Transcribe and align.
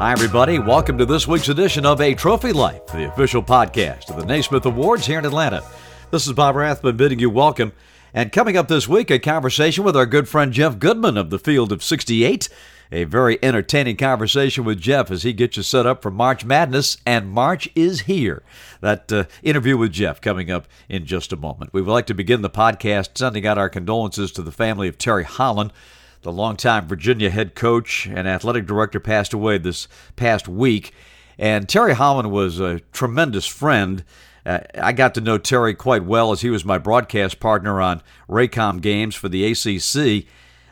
Hi, 0.00 0.12
everybody. 0.12 0.58
Welcome 0.58 0.96
to 0.96 1.04
this 1.04 1.28
week's 1.28 1.50
edition 1.50 1.84
of 1.84 2.00
A 2.00 2.14
Trophy 2.14 2.52
Life, 2.52 2.86
the 2.86 3.06
official 3.06 3.42
podcast 3.42 4.08
of 4.08 4.16
the 4.16 4.24
Naismith 4.24 4.64
Awards 4.64 5.06
here 5.06 5.18
in 5.18 5.26
Atlanta. 5.26 5.62
This 6.10 6.26
is 6.26 6.32
Bob 6.32 6.56
Rathbun 6.56 6.96
bidding 6.96 7.18
you 7.18 7.28
welcome. 7.28 7.72
And 8.14 8.32
coming 8.32 8.56
up 8.56 8.66
this 8.68 8.88
week, 8.88 9.10
a 9.10 9.18
conversation 9.18 9.84
with 9.84 9.94
our 9.94 10.06
good 10.06 10.26
friend 10.26 10.54
Jeff 10.54 10.78
Goodman 10.78 11.18
of 11.18 11.28
the 11.28 11.38
Field 11.38 11.70
of 11.70 11.84
68. 11.84 12.48
A 12.90 13.04
very 13.04 13.38
entertaining 13.40 13.96
conversation 13.96 14.64
with 14.64 14.80
Jeff 14.80 15.10
as 15.10 15.22
he 15.22 15.32
gets 15.32 15.58
you 15.58 15.62
set 15.62 15.86
up 15.86 16.02
for 16.02 16.10
March 16.10 16.44
Madness, 16.44 16.96
and 17.06 17.30
March 17.30 17.68
is 17.76 18.00
here. 18.00 18.42
That 18.80 19.12
uh, 19.12 19.24
interview 19.42 19.76
with 19.76 19.92
Jeff 19.92 20.20
coming 20.20 20.50
up 20.50 20.66
in 20.88 21.06
just 21.06 21.32
a 21.32 21.36
moment. 21.36 21.72
We 21.72 21.82
would 21.82 21.92
like 21.92 22.06
to 22.06 22.14
begin 22.14 22.42
the 22.42 22.50
podcast 22.50 23.18
sending 23.18 23.46
out 23.46 23.58
our 23.58 23.68
condolences 23.68 24.32
to 24.32 24.42
the 24.42 24.50
family 24.50 24.88
of 24.88 24.98
Terry 24.98 25.24
Holland 25.24 25.72
the 26.22 26.32
longtime 26.32 26.86
Virginia 26.86 27.30
head 27.30 27.54
coach 27.54 28.06
and 28.06 28.28
athletic 28.28 28.66
director, 28.66 29.00
passed 29.00 29.32
away 29.32 29.58
this 29.58 29.88
past 30.16 30.48
week. 30.48 30.92
And 31.38 31.68
Terry 31.68 31.94
Holland 31.94 32.30
was 32.30 32.60
a 32.60 32.80
tremendous 32.92 33.46
friend. 33.46 34.04
Uh, 34.44 34.60
I 34.80 34.92
got 34.92 35.14
to 35.14 35.20
know 35.20 35.38
Terry 35.38 35.74
quite 35.74 36.04
well 36.04 36.32
as 36.32 36.42
he 36.42 36.50
was 36.50 36.64
my 36.64 36.78
broadcast 36.78 37.40
partner 37.40 37.80
on 37.80 38.02
Raycom 38.28 38.80
games 38.80 39.14
for 39.14 39.28
the 39.28 39.46
ACC. 39.46 40.26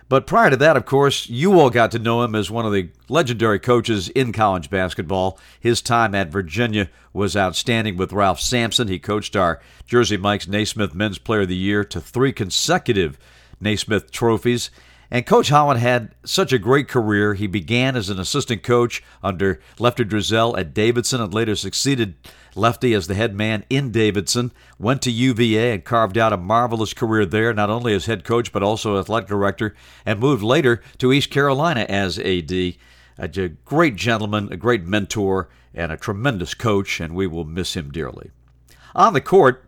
But 0.08 0.26
prior 0.26 0.48
to 0.48 0.56
that, 0.56 0.76
of 0.76 0.86
course, 0.86 1.28
you 1.28 1.60
all 1.60 1.68
got 1.68 1.90
to 1.90 1.98
know 1.98 2.22
him 2.22 2.34
as 2.34 2.50
one 2.50 2.64
of 2.64 2.72
the 2.72 2.88
legendary 3.10 3.58
coaches 3.58 4.08
in 4.10 4.32
college 4.32 4.70
basketball. 4.70 5.38
His 5.60 5.82
time 5.82 6.14
at 6.14 6.32
Virginia 6.32 6.88
was 7.12 7.36
outstanding 7.36 7.98
with 7.98 8.12
Ralph 8.12 8.40
Sampson. 8.40 8.88
He 8.88 8.98
coached 8.98 9.36
our 9.36 9.60
Jersey 9.86 10.16
Mike's 10.16 10.48
Naismith 10.48 10.94
Men's 10.94 11.18
Player 11.18 11.42
of 11.42 11.48
the 11.48 11.56
Year 11.56 11.84
to 11.84 12.00
three 12.00 12.32
consecutive 12.32 13.18
Naismith 13.60 14.10
trophies. 14.10 14.70
And 15.10 15.24
Coach 15.24 15.48
Holland 15.48 15.80
had 15.80 16.14
such 16.24 16.52
a 16.52 16.58
great 16.58 16.86
career. 16.86 17.32
He 17.32 17.46
began 17.46 17.96
as 17.96 18.10
an 18.10 18.20
assistant 18.20 18.62
coach 18.62 19.02
under 19.22 19.58
Lefty 19.78 20.04
Driesell 20.04 20.58
at 20.58 20.74
Davidson 20.74 21.20
and 21.20 21.32
later 21.32 21.56
succeeded 21.56 22.14
Lefty 22.54 22.92
as 22.92 23.06
the 23.06 23.14
head 23.14 23.34
man 23.34 23.64
in 23.70 23.90
Davidson. 23.90 24.52
Went 24.78 25.00
to 25.02 25.10
UVA 25.10 25.72
and 25.72 25.84
carved 25.84 26.18
out 26.18 26.34
a 26.34 26.36
marvelous 26.36 26.92
career 26.92 27.24
there, 27.24 27.54
not 27.54 27.70
only 27.70 27.94
as 27.94 28.04
head 28.04 28.22
coach 28.22 28.52
but 28.52 28.62
also 28.62 28.98
athletic 28.98 29.28
director, 29.28 29.74
and 30.04 30.20
moved 30.20 30.42
later 30.42 30.82
to 30.98 31.12
East 31.12 31.30
Carolina 31.30 31.86
as 31.88 32.18
AD. 32.18 32.52
A 33.20 33.48
great 33.64 33.96
gentleman, 33.96 34.52
a 34.52 34.56
great 34.56 34.84
mentor, 34.84 35.48
and 35.74 35.90
a 35.90 35.96
tremendous 35.96 36.52
coach, 36.52 37.00
and 37.00 37.14
we 37.14 37.26
will 37.26 37.44
miss 37.44 37.74
him 37.74 37.90
dearly. 37.90 38.30
On 38.94 39.12
the 39.14 39.20
court, 39.20 39.64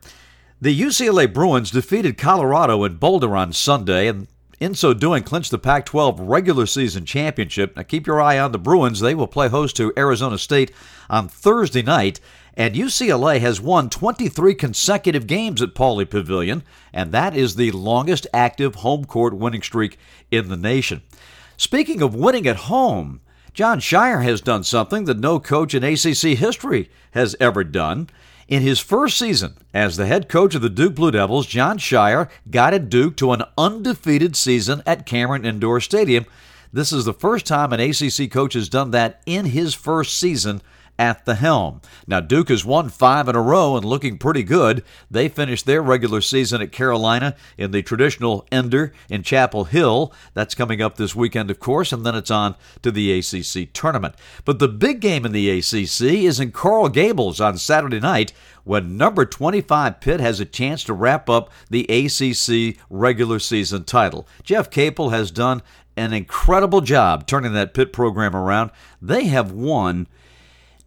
the 0.61 0.78
UCLA 0.78 1.33
Bruins 1.33 1.70
defeated 1.70 2.19
Colorado 2.19 2.84
in 2.84 2.97
Boulder 2.97 3.34
on 3.37 3.53
Sunday, 3.53 4.06
and 4.06 4.28
in 4.61 4.75
so 4.75 4.92
doing, 4.92 5.22
clinched 5.22 5.50
the 5.50 5.58
Pac 5.58 5.86
12 5.86 6.20
regular 6.20 6.66
season 6.66 7.06
championship. 7.06 7.75
Now, 7.75 7.83
keep 7.83 8.06
your 8.06 8.20
eye 8.20 8.39
on 8.39 8.53
the 8.53 8.58
Bruins. 8.58 9.00
They 9.00 9.14
will 9.14 9.27
play 9.27 9.48
host 9.48 9.75
to 9.77 9.92
Arizona 9.97 10.36
State 10.36 10.70
on 11.08 11.28
Thursday 11.28 11.83
night. 11.83 12.20
And 12.55 12.75
UCLA 12.75 13.41
has 13.41 13.61
won 13.61 13.88
23 13.88 14.55
consecutive 14.55 15.27
games 15.27 15.62
at 15.62 15.75
Pauley 15.75 16.08
Pavilion, 16.08 16.62
and 16.92 17.11
that 17.12 17.34
is 17.34 17.55
the 17.55 17.70
longest 17.70 18.27
active 18.34 18.77
home 18.77 19.06
court 19.06 19.34
winning 19.34 19.62
streak 19.62 19.98
in 20.31 20.48
the 20.48 20.56
nation. 20.56 21.00
Speaking 21.56 22.03
of 22.03 22.14
winning 22.14 22.47
at 22.47 22.56
home, 22.56 23.20
Jon 23.55 23.81
Scheyer 23.81 24.22
has 24.22 24.41
done 24.41 24.64
something 24.64 25.05
that 25.05 25.19
no 25.19 25.41
coach 25.41 25.75
in 25.75 25.84
ACC 25.84 26.36
history 26.38 26.91
has 27.12 27.34
ever 27.41 27.64
done. 27.64 28.11
In 28.51 28.62
his 28.62 28.81
first 28.81 29.17
season 29.17 29.55
as 29.73 29.97
the 29.97 30.06
head 30.06 30.29
coach 30.29 30.56
of 30.56 30.61
the 30.61 30.69
Duke 30.69 30.97
Blue 30.97 31.12
Devils, 31.12 31.47
Jon 31.47 31.79
Scheyer 31.79 32.29
guided 32.51 32.91
Duke 32.91 33.17
to 33.19 33.31
an 33.31 33.45
undefeated 33.56 34.34
season 34.34 34.83
at 34.84 35.06
Cameron 35.06 35.45
Indoor 35.45 35.81
Stadium. 35.81 36.27
This 36.73 36.93
is 36.93 37.05
the 37.05 37.12
first 37.15 37.47
time 37.47 37.73
an 37.73 37.78
ACC 37.78 38.28
coach 38.28 38.55
has 38.55 38.69
done 38.69 38.91
that 38.91 39.23
in 39.25 39.47
his 39.47 39.73
first 39.75 40.19
season 40.19 40.62
at 41.01 41.25
the 41.25 41.37
helm. 41.37 41.81
Now, 42.06 42.20
Duke 42.20 42.51
has 42.51 42.62
won 42.62 42.91
five 42.91 43.27
in 43.27 43.34
a 43.34 43.41
row 43.41 43.75
and 43.75 43.87
looking 43.87 44.19
pretty 44.19 44.43
good. 44.43 44.84
They 45.11 45.31
finished 45.31 45.65
their 45.65 45.81
regular 45.81 46.21
season 46.21 46.61
at 46.61 46.72
Carolina 46.72 47.34
in 47.56 47.71
the 47.71 47.83
traditional 47.83 48.47
Ender 48.53 48.93
in 49.09 49.22
Chapel 49.22 49.65
Hill. 49.65 50.12
That's 50.34 50.55
coming 50.55 50.83
up 50.83 50.97
this 50.97 51.16
weekend, 51.16 51.50
of 51.50 51.59
course, 51.59 51.91
and 51.91 52.05
then 52.05 52.15
it's 52.15 52.31
on 52.31 52.55
to 52.83 52.91
the 52.91 53.19
ACC 53.19 53.72
tournament. 53.72 54.15
But 54.44 54.59
the 54.59 54.69
big 54.69 55.00
game 55.00 55.25
in 55.25 55.33
the 55.33 55.49
ACC 55.49 56.03
is 56.03 56.38
in 56.38 56.53
Coral 56.53 56.91
Gables 56.91 57.41
on 57.41 57.56
Saturday 57.56 57.99
night 57.99 58.34
when 58.65 58.99
number 58.99 59.25
25 59.25 60.00
Pitt 60.03 60.21
has 60.21 60.38
a 60.38 60.44
chance 60.44 60.84
to 60.84 60.93
wrap 60.93 61.31
up 61.31 61.50
the 61.71 61.87
ACC 61.88 62.78
regular 62.91 63.38
season 63.38 63.84
title. 63.84 64.28
Jeff 64.43 64.69
Capel 64.69 65.09
has 65.09 65.31
done 65.31 65.62
an 65.97 66.12
incredible 66.12 66.82
job 66.82 67.27
turning 67.27 67.55
that 67.55 67.72
Pitt 67.72 67.91
program 67.91 68.37
around. 68.37 68.71
They 69.00 69.25
have 69.25 69.50
won 69.50 70.06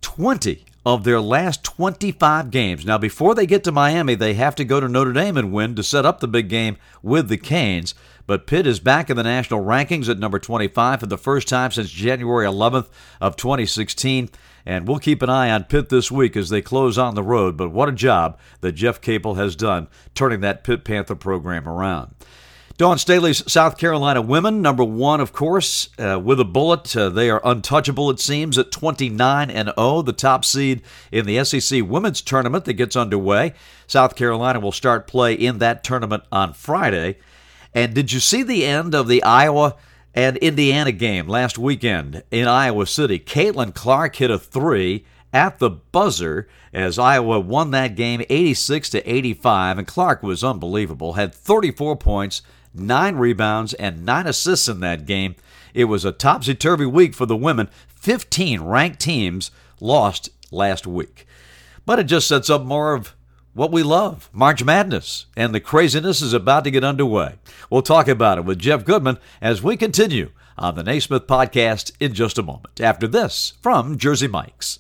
20 0.04 0.66
of 0.86 1.04
their 1.04 1.22
last 1.22 1.64
25 1.64 2.52
games. 2.52 2.86
Now, 2.86 2.98
before 2.98 3.34
they 3.34 3.46
get 3.46 3.64
to 3.64 3.72
Miami, 3.72 4.16
they 4.16 4.34
have 4.34 4.54
to 4.56 4.66
go 4.66 4.80
to 4.80 4.88
Notre 4.88 5.14
Dame 5.14 5.38
and 5.38 5.52
win 5.52 5.76
to 5.76 5.84
set 5.84 6.06
up 6.06 6.20
the 6.20 6.28
big 6.28 6.50
game 6.50 6.78
with 7.02 7.30
the 7.30 7.38
Canes. 7.38 7.96
But 8.26 8.48
Pitt 8.48 8.68
is 8.68 8.80
back 8.80 9.10
in 9.10 9.18
the 9.18 9.24
national 9.24 9.64
rankings 9.64 10.10
at 10.10 10.20
number 10.20 10.40
25 10.40 11.00
for 11.00 11.06
the 11.06 11.18
first 11.18 11.48
time 11.48 11.72
since 11.72 11.90
January 11.90 12.46
11th 12.46 12.90
of 13.20 13.36
2016. 13.36 14.30
And 14.66 14.88
we'll 14.88 15.00
keep 15.00 15.22
an 15.22 15.30
eye 15.30 15.50
on 15.50 15.66
Pitt 15.66 15.90
this 15.90 16.10
week 16.12 16.38
as 16.38 16.50
they 16.50 16.62
close 16.62 16.98
on 16.98 17.16
the 17.16 17.24
road. 17.24 17.58
But 17.58 17.72
what 17.72 17.90
a 17.90 17.94
job 17.94 18.38
that 18.62 18.74
Jeff 18.74 19.02
Capel 19.02 19.36
has 19.36 19.56
done 19.56 19.88
turning 20.16 20.42
that 20.42 20.64
Pitt 20.64 20.86
Panther 20.86 21.16
program 21.16 21.68
around. 21.68 22.14
Dawn 22.76 22.98
Staley's 22.98 23.50
South 23.52 23.78
Carolina 23.78 24.20
women, 24.20 24.60
number 24.60 24.84
one, 24.84 25.22
of 25.22 25.32
course, 25.32 25.90
uh, 26.00 26.20
with 26.20 26.40
a 26.40 26.46
bullet. 26.46 26.96
Uh, 26.98 27.10
they 27.10 27.30
are 27.30 27.42
untouchable, 27.44 28.10
it 28.10 28.20
seems, 28.20 28.58
at 28.58 28.72
29 28.72 29.52
and 29.52 29.72
0, 29.78 30.02
the 30.02 30.12
top 30.12 30.44
seed 30.44 30.82
in 31.12 31.28
the 31.28 31.44
SEC 31.46 31.84
women's 31.84 32.20
tournament 32.20 32.66
that 32.66 32.74
gets 32.74 32.96
underway. 32.96 33.54
South 33.86 34.16
Carolina 34.16 34.60
will 34.60 34.72
start 34.72 35.06
play 35.06 35.36
in 35.36 35.60
that 35.60 35.84
tournament 35.84 36.24
on 36.32 36.54
Friday. 36.54 37.18
And 37.76 37.94
did 37.94 38.12
you 38.12 38.20
see 38.20 38.42
the 38.42 38.66
end 38.66 38.96
of 38.96 39.08
the 39.08 39.22
Iowa 39.22 39.76
and 40.16 40.38
Indiana 40.38 40.92
game 40.92 41.28
last 41.28 41.60
weekend 41.60 42.24
in 42.32 42.48
Iowa 42.48 42.88
City? 42.88 43.20
Caitlin 43.20 43.76
Clark 43.76 44.16
hit 44.16 44.32
a 44.32 44.40
three 44.40 45.06
at 45.32 45.60
the 45.60 45.70
buzzer 45.70 46.48
as 46.74 46.98
Iowa 46.98 47.40
won 47.40 47.70
that 47.72 47.96
game 47.96 48.24
86 48.30 48.90
to 48.92 49.10
85 49.10 49.78
and 49.78 49.88
Clark 49.88 50.24
was 50.24 50.44
unbelievable 50.44 51.14
had 51.14 51.34
34 51.34 51.96
points 51.98 52.44
nine 52.74 53.16
rebounds, 53.16 53.74
and 53.76 54.06
nine 54.06 54.28
assists 54.28 54.68
in 54.68 54.80
that 54.82 55.06
game. 55.06 55.36
It 55.74 55.86
was 55.86 56.06
a 56.06 56.12
topsy 56.12 56.56
turvy 56.56 56.86
week 56.86 57.14
for 57.14 57.26
the 57.26 57.38
women. 57.38 57.70
15 57.96 58.62
ranked 58.62 59.00
teams 59.00 59.52
lost 59.80 60.30
last 60.52 60.86
week. 60.86 61.26
But 61.86 62.00
it 62.00 62.06
just 62.06 62.28
sets 62.28 62.50
up 62.50 62.64
more 62.64 62.94
of 62.94 63.16
what 63.54 63.72
we 63.72 63.84
love 63.84 64.30
March 64.34 64.64
Madness, 64.64 65.28
and 65.38 65.54
the 65.54 65.60
craziness 65.60 66.22
is 66.22 66.34
about 66.34 66.64
to 66.64 66.72
get 66.72 66.84
underway. 66.84 67.36
We'll 67.70 67.82
talk 67.82 68.08
about 68.08 68.38
it 68.38 68.46
with 68.46 68.60
Jeff 68.60 68.84
Goodman 68.86 69.20
as 69.42 69.62
we 69.62 69.78
continue 69.78 70.32
on 70.58 70.76
the 70.76 70.84
Naismith 70.84 71.28
podcast 71.28 71.92
in 72.00 72.14
just 72.14 72.38
a 72.38 72.44
moment. 72.44 72.82
After 72.82 73.08
this, 73.08 73.54
from 73.62 73.98
Jersey 73.98 74.28
Mike's. 74.28 74.80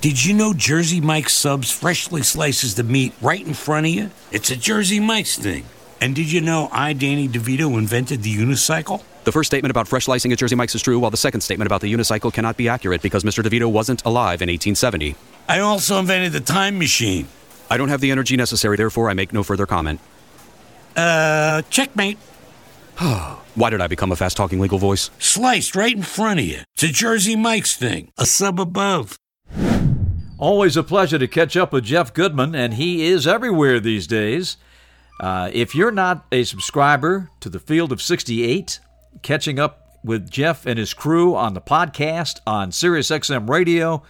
Did 0.00 0.24
you 0.24 0.34
know 0.34 0.54
Jersey 0.54 1.00
Mike's 1.00 1.32
subs 1.32 1.70
freshly 1.70 2.22
slices 2.22 2.74
the 2.74 2.84
meat 2.84 3.12
right 3.20 3.44
in 3.44 3.54
front 3.54 3.86
of 3.86 3.92
you? 3.92 4.10
It's 4.30 4.50
a 4.50 4.56
Jersey 4.56 5.00
Mike's 5.00 5.36
thing. 5.36 5.64
And 6.00 6.14
did 6.14 6.30
you 6.30 6.40
know 6.40 6.68
I, 6.72 6.92
Danny 6.92 7.28
DeVito, 7.28 7.76
invented 7.78 8.22
the 8.22 8.34
unicycle? 8.34 9.02
The 9.24 9.32
first 9.32 9.48
statement 9.48 9.70
about 9.70 9.88
fresh 9.88 10.04
slicing 10.04 10.30
at 10.32 10.38
Jersey 10.38 10.54
Mike's 10.54 10.74
is 10.74 10.82
true, 10.82 10.98
while 10.98 11.10
the 11.10 11.16
second 11.16 11.40
statement 11.40 11.66
about 11.66 11.80
the 11.80 11.92
unicycle 11.92 12.32
cannot 12.32 12.56
be 12.56 12.68
accurate 12.68 13.02
because 13.02 13.24
Mr. 13.24 13.42
DeVito 13.42 13.70
wasn't 13.70 14.04
alive 14.04 14.42
in 14.42 14.48
1870. 14.48 15.16
I 15.48 15.60
also 15.60 15.98
invented 15.98 16.32
the 16.32 16.40
time 16.40 16.78
machine. 16.78 17.28
I 17.70 17.76
don't 17.76 17.88
have 17.88 18.00
the 18.00 18.10
energy 18.10 18.36
necessary, 18.36 18.76
therefore 18.76 19.10
I 19.10 19.14
make 19.14 19.32
no 19.32 19.42
further 19.42 19.66
comment. 19.66 20.00
Uh, 20.94 21.62
checkmate. 21.70 22.18
Why 22.98 23.70
did 23.70 23.80
I 23.80 23.86
become 23.86 24.12
a 24.12 24.16
fast 24.16 24.36
talking 24.36 24.60
legal 24.60 24.78
voice? 24.78 25.10
Sliced 25.18 25.74
right 25.74 25.96
in 25.96 26.02
front 26.02 26.40
of 26.40 26.46
you. 26.46 26.60
It's 26.74 26.84
a 26.84 26.88
Jersey 26.88 27.36
Mike's 27.36 27.76
thing, 27.76 28.12
a 28.18 28.26
sub 28.26 28.60
above. 28.60 29.18
Always 30.38 30.76
a 30.76 30.82
pleasure 30.82 31.18
to 31.18 31.26
catch 31.26 31.56
up 31.56 31.72
with 31.72 31.84
Jeff 31.84 32.12
Goodman, 32.12 32.54
and 32.54 32.74
he 32.74 33.06
is 33.06 33.26
everywhere 33.26 33.80
these 33.80 34.06
days. 34.06 34.58
Uh, 35.18 35.50
if 35.52 35.74
you're 35.74 35.92
not 35.92 36.26
a 36.30 36.44
subscriber 36.44 37.30
to 37.40 37.48
the 37.48 37.58
Field 37.58 37.92
of 37.92 38.02
68, 38.02 38.80
catching 39.22 39.58
up 39.58 39.98
with 40.04 40.30
Jeff 40.30 40.66
and 40.66 40.78
his 40.78 40.94
crew 40.94 41.34
on 41.34 41.54
the 41.54 41.60
podcast 41.60 42.40
on 42.46 42.70
SiriusXM 42.70 43.48
Radio, 43.48 44.02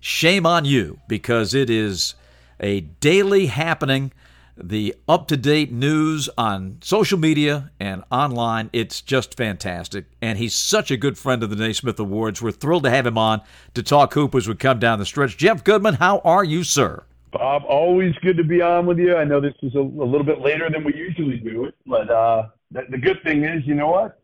shame 0.00 0.46
on 0.46 0.64
you 0.64 1.00
because 1.06 1.54
it 1.54 1.68
is 1.70 2.14
a 2.60 2.80
daily 2.80 3.46
happening. 3.46 4.12
The 4.60 4.96
up 5.08 5.28
to 5.28 5.36
date 5.36 5.70
news 5.70 6.28
on 6.36 6.78
social 6.82 7.18
media 7.18 7.70
and 7.78 8.02
online, 8.10 8.70
it's 8.72 9.00
just 9.00 9.36
fantastic. 9.36 10.06
And 10.20 10.36
he's 10.36 10.54
such 10.54 10.90
a 10.90 10.96
good 10.96 11.16
friend 11.16 11.44
of 11.44 11.50
the 11.50 11.56
Naismith 11.56 12.00
Awards. 12.00 12.42
We're 12.42 12.50
thrilled 12.50 12.82
to 12.82 12.90
have 12.90 13.06
him 13.06 13.18
on 13.18 13.42
to 13.74 13.84
talk 13.84 14.14
hoop 14.14 14.34
as 14.34 14.48
we 14.48 14.56
come 14.56 14.80
down 14.80 14.98
the 14.98 15.06
stretch. 15.06 15.36
Jeff 15.36 15.62
Goodman, 15.62 15.94
how 15.94 16.18
are 16.24 16.42
you, 16.42 16.64
sir? 16.64 17.04
Bob, 17.32 17.62
always 17.68 18.14
good 18.22 18.36
to 18.36 18.44
be 18.44 18.62
on 18.62 18.86
with 18.86 18.98
you. 18.98 19.16
I 19.16 19.24
know 19.24 19.40
this 19.40 19.54
is 19.62 19.74
a, 19.74 19.80
a 19.80 19.80
little 19.80 20.24
bit 20.24 20.40
later 20.40 20.70
than 20.70 20.84
we 20.84 20.94
usually 20.94 21.36
do 21.38 21.64
it, 21.64 21.74
but 21.86 22.10
uh, 22.10 22.48
the, 22.70 22.82
the 22.90 22.98
good 22.98 23.22
thing 23.22 23.44
is, 23.44 23.66
you 23.66 23.74
know 23.74 23.88
what? 23.88 24.20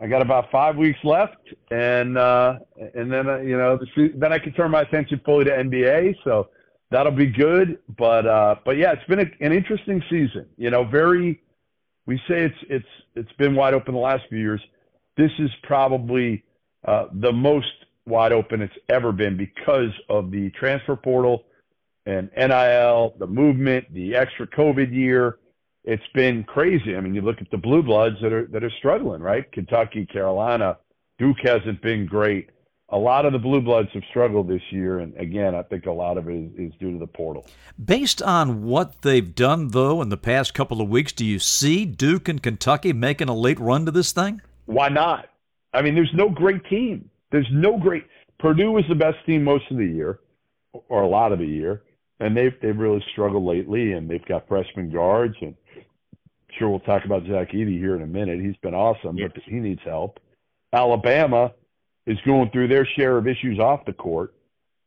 I 0.00 0.06
got 0.08 0.22
about 0.22 0.50
five 0.50 0.76
weeks 0.76 0.98
left, 1.04 1.36
and 1.70 2.18
uh, 2.18 2.58
and 2.94 3.12
then 3.12 3.28
uh, 3.28 3.38
you 3.38 3.56
know 3.56 3.78
the, 3.78 4.12
then 4.16 4.32
I 4.32 4.38
can 4.38 4.52
turn 4.52 4.72
my 4.72 4.80
attention 4.82 5.20
fully 5.24 5.44
to 5.44 5.50
NBA. 5.52 6.16
So 6.24 6.48
that'll 6.90 7.12
be 7.12 7.26
good. 7.26 7.78
But 7.96 8.26
uh, 8.26 8.56
but 8.64 8.76
yeah, 8.76 8.92
it's 8.92 9.04
been 9.04 9.20
a, 9.20 9.30
an 9.40 9.52
interesting 9.52 10.02
season. 10.10 10.46
You 10.56 10.70
know, 10.70 10.84
very. 10.84 11.40
We 12.06 12.18
say 12.28 12.42
it's 12.42 12.58
it's 12.68 12.88
it's 13.14 13.32
been 13.38 13.54
wide 13.54 13.72
open 13.72 13.94
the 13.94 14.00
last 14.00 14.24
few 14.28 14.38
years. 14.38 14.60
This 15.16 15.30
is 15.38 15.50
probably 15.62 16.42
uh, 16.84 17.06
the 17.12 17.32
most 17.32 17.72
wide 18.04 18.32
open 18.32 18.62
it's 18.62 18.74
ever 18.88 19.12
been 19.12 19.36
because 19.36 19.92
of 20.08 20.32
the 20.32 20.50
transfer 20.50 20.96
portal 20.96 21.44
and 22.06 22.30
NIL, 22.36 23.14
the 23.18 23.26
movement, 23.26 23.92
the 23.92 24.14
extra 24.14 24.46
COVID 24.46 24.92
year. 24.92 25.38
It's 25.84 26.02
been 26.14 26.44
crazy. 26.44 26.96
I 26.96 27.00
mean, 27.00 27.14
you 27.14 27.20
look 27.20 27.40
at 27.40 27.50
the 27.50 27.58
blue 27.58 27.82
bloods 27.82 28.16
that 28.22 28.32
are 28.32 28.46
that 28.46 28.64
are 28.64 28.72
struggling, 28.78 29.20
right? 29.20 29.50
Kentucky, 29.52 30.06
Carolina, 30.06 30.78
Duke 31.18 31.36
hasn't 31.42 31.82
been 31.82 32.06
great. 32.06 32.50
A 32.90 32.98
lot 32.98 33.24
of 33.26 33.32
the 33.32 33.38
blue 33.38 33.60
bloods 33.60 33.88
have 33.94 34.02
struggled 34.10 34.48
this 34.48 34.62
year, 34.70 35.00
and 35.00 35.16
again, 35.16 35.54
I 35.54 35.62
think 35.62 35.86
a 35.86 35.90
lot 35.90 36.18
of 36.18 36.28
it 36.28 36.34
is, 36.34 36.72
is 36.72 36.72
due 36.78 36.92
to 36.92 36.98
the 36.98 37.06
portal. 37.06 37.46
Based 37.82 38.22
on 38.22 38.64
what 38.64 39.02
they've 39.02 39.34
done, 39.34 39.68
though, 39.68 40.02
in 40.02 40.10
the 40.10 40.16
past 40.16 40.54
couple 40.54 40.80
of 40.80 40.88
weeks, 40.88 41.12
do 41.12 41.24
you 41.24 41.38
see 41.38 41.86
Duke 41.86 42.28
and 42.28 42.42
Kentucky 42.42 42.92
making 42.92 43.28
a 43.28 43.34
late 43.34 43.58
run 43.58 43.86
to 43.86 43.90
this 43.90 44.12
thing? 44.12 44.42
Why 44.66 44.90
not? 44.90 45.28
I 45.72 45.82
mean, 45.82 45.94
there's 45.94 46.12
no 46.14 46.28
great 46.28 46.64
team. 46.66 47.10
There's 47.32 47.48
no 47.50 47.78
great. 47.78 48.04
Purdue 48.38 48.70
was 48.70 48.84
the 48.88 48.94
best 48.94 49.16
team 49.26 49.42
most 49.42 49.64
of 49.70 49.78
the 49.78 49.86
year, 49.86 50.20
or 50.72 51.02
a 51.02 51.08
lot 51.08 51.32
of 51.32 51.38
the 51.38 51.46
year, 51.46 51.82
and 52.20 52.36
they've 52.36 52.54
they've 52.62 52.76
really 52.76 53.04
struggled 53.12 53.44
lately. 53.44 53.92
And 53.92 54.08
they've 54.08 54.24
got 54.26 54.48
freshman 54.48 54.90
guards, 54.90 55.34
and 55.40 55.54
sure 56.58 56.68
we'll 56.68 56.80
talk 56.80 57.04
about 57.04 57.24
Zach 57.26 57.52
Edey 57.52 57.78
here 57.78 57.96
in 57.96 58.02
a 58.02 58.06
minute. 58.06 58.40
He's 58.40 58.56
been 58.56 58.74
awesome, 58.74 59.16
but 59.16 59.42
he 59.44 59.56
needs 59.56 59.80
help. 59.84 60.20
Alabama 60.72 61.52
is 62.06 62.18
going 62.26 62.50
through 62.50 62.68
their 62.68 62.86
share 62.96 63.16
of 63.16 63.26
issues 63.26 63.58
off 63.58 63.84
the 63.86 63.92
court 63.92 64.34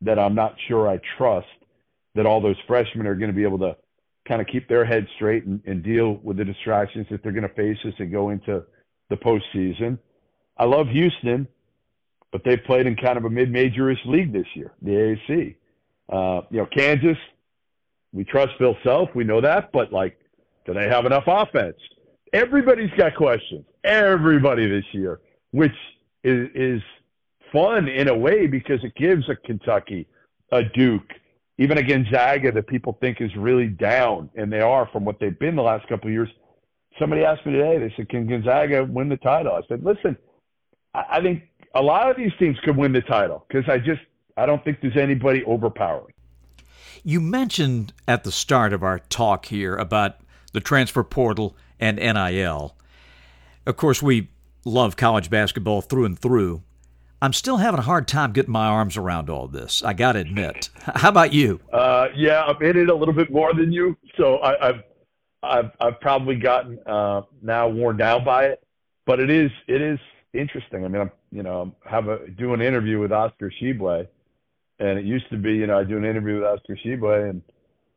that 0.01 0.19
I'm 0.19 0.35
not 0.35 0.55
sure 0.67 0.87
I 0.87 0.99
trust. 1.17 1.47
That 2.15 2.25
all 2.25 2.41
those 2.41 2.57
freshmen 2.65 3.05
are 3.05 3.15
going 3.15 3.29
to 3.29 3.35
be 3.35 3.43
able 3.43 3.59
to 3.59 3.75
kind 4.27 4.41
of 4.41 4.47
keep 4.47 4.67
their 4.67 4.83
heads 4.83 5.07
straight 5.15 5.45
and, 5.45 5.61
and 5.65 5.83
deal 5.83 6.19
with 6.23 6.37
the 6.37 6.45
distractions 6.45 7.07
that 7.09 7.21
they're 7.23 7.31
going 7.31 7.47
to 7.47 7.53
face 7.53 7.77
as 7.85 7.93
they 7.99 8.05
go 8.05 8.29
into 8.29 8.63
the 9.09 9.15
postseason. 9.15 9.97
I 10.57 10.65
love 10.65 10.87
Houston, 10.87 11.47
but 12.31 12.41
they've 12.43 12.63
played 12.65 12.87
in 12.87 12.95
kind 12.95 13.17
of 13.17 13.25
a 13.25 13.29
mid-majorish 13.29 14.03
league 14.05 14.33
this 14.33 14.47
year, 14.55 14.73
the 14.81 14.91
AAC. 14.91 15.55
Uh, 16.09 16.41
you 16.49 16.59
know, 16.59 16.65
Kansas, 16.65 17.17
we 18.13 18.23
trust 18.23 18.57
Bill 18.59 18.75
Self, 18.83 19.09
we 19.13 19.23
know 19.23 19.41
that, 19.41 19.71
but 19.71 19.91
like, 19.91 20.17
do 20.65 20.73
they 20.73 20.87
have 20.87 21.05
enough 21.05 21.23
offense? 21.27 21.77
Everybody's 22.33 22.91
got 22.97 23.15
questions. 23.15 23.65
Everybody 23.83 24.67
this 24.67 24.85
year, 24.91 25.19
which 25.51 25.75
is, 26.23 26.49
is 26.53 26.81
fun 27.51 27.87
in 27.87 28.09
a 28.09 28.17
way 28.17 28.47
because 28.47 28.83
it 28.83 28.93
gives 28.95 29.29
a 29.29 29.35
Kentucky, 29.35 30.07
a 30.51 30.63
Duke, 30.63 31.13
even 31.57 31.77
a 31.77 31.83
Gonzaga 31.83 32.51
that 32.51 32.67
people 32.67 32.97
think 33.01 33.21
is 33.21 33.31
really 33.35 33.67
down, 33.67 34.29
and 34.35 34.51
they 34.51 34.61
are 34.61 34.89
from 34.91 35.05
what 35.05 35.19
they've 35.19 35.37
been 35.39 35.55
the 35.55 35.61
last 35.61 35.87
couple 35.87 36.07
of 36.07 36.13
years. 36.13 36.29
Somebody 36.99 37.23
asked 37.23 37.45
me 37.45 37.53
today, 37.53 37.77
they 37.77 37.93
said, 37.95 38.09
Can 38.09 38.27
Gonzaga 38.27 38.83
win 38.83 39.09
the 39.09 39.17
title? 39.17 39.53
I 39.53 39.61
said, 39.67 39.83
Listen, 39.83 40.17
I 40.93 41.21
think 41.21 41.43
a 41.75 41.81
lot 41.81 42.09
of 42.09 42.17
these 42.17 42.31
teams 42.39 42.57
could 42.63 42.75
win 42.75 42.91
the 42.91 43.01
title 43.01 43.45
because 43.47 43.69
I 43.69 43.77
just 43.77 44.01
I 44.37 44.45
don't 44.45 44.63
think 44.63 44.81
there's 44.81 44.95
anybody 44.95 45.43
overpowering. 45.43 46.13
You 47.03 47.19
mentioned 47.19 47.93
at 48.07 48.23
the 48.23 48.31
start 48.31 48.71
of 48.71 48.83
our 48.83 48.99
talk 48.99 49.47
here 49.47 49.75
about 49.75 50.17
the 50.53 50.59
transfer 50.59 51.03
portal 51.03 51.55
and 51.79 51.97
NIL. 51.97 52.75
Of 53.65 53.77
course, 53.77 54.01
we 54.01 54.29
love 54.63 54.95
college 54.95 55.29
basketball 55.29 55.81
through 55.81 56.05
and 56.05 56.17
through. 56.19 56.61
I'm 57.21 57.33
still 57.33 57.57
having 57.57 57.79
a 57.79 57.83
hard 57.83 58.07
time 58.07 58.31
getting 58.31 58.51
my 58.51 58.67
arms 58.67 58.95
around 58.95 59.29
all 59.29 59.47
this. 59.47 59.83
I 59.83 59.93
got 59.93 60.13
to 60.13 60.19
admit. 60.19 60.69
How 60.83 61.09
about 61.09 61.33
you? 61.33 61.59
Uh, 61.73 62.09
yeah, 62.15 62.43
I'm 62.43 62.61
in 62.61 62.77
it 62.77 62.89
a 62.89 62.95
little 62.95 63.13
bit 63.13 63.31
more 63.31 63.53
than 63.53 63.71
you, 63.71 63.97
so 64.17 64.39
I, 64.39 64.67
have 64.67 64.83
I've 65.41 65.71
I've 65.79 65.99
probably 65.99 66.35
gotten 66.35 66.77
uh, 66.85 67.23
now 67.41 67.67
worn 67.69 67.97
down 67.97 68.23
by 68.23 68.45
it. 68.45 68.63
But 69.05 69.19
it 69.19 69.31
is 69.31 69.49
it 69.67 69.81
is 69.81 69.99
interesting. 70.33 70.85
I 70.85 70.89
mean, 70.89 71.01
I'm 71.01 71.11
you 71.31 71.41
know 71.41 71.73
have 71.85 72.07
a 72.07 72.27
do 72.27 72.53
an 72.53 72.61
interview 72.61 72.99
with 72.99 73.11
Oscar 73.11 73.49
Tshiebwe, 73.49 74.07
and 74.79 74.99
it 74.99 75.05
used 75.05 75.29
to 75.29 75.37
be 75.37 75.53
you 75.53 75.67
know 75.67 75.79
I 75.79 75.83
do 75.83 75.97
an 75.97 76.05
interview 76.05 76.35
with 76.35 76.43
Oscar 76.43 76.75
Tshiebwe, 76.75 77.29
and 77.29 77.41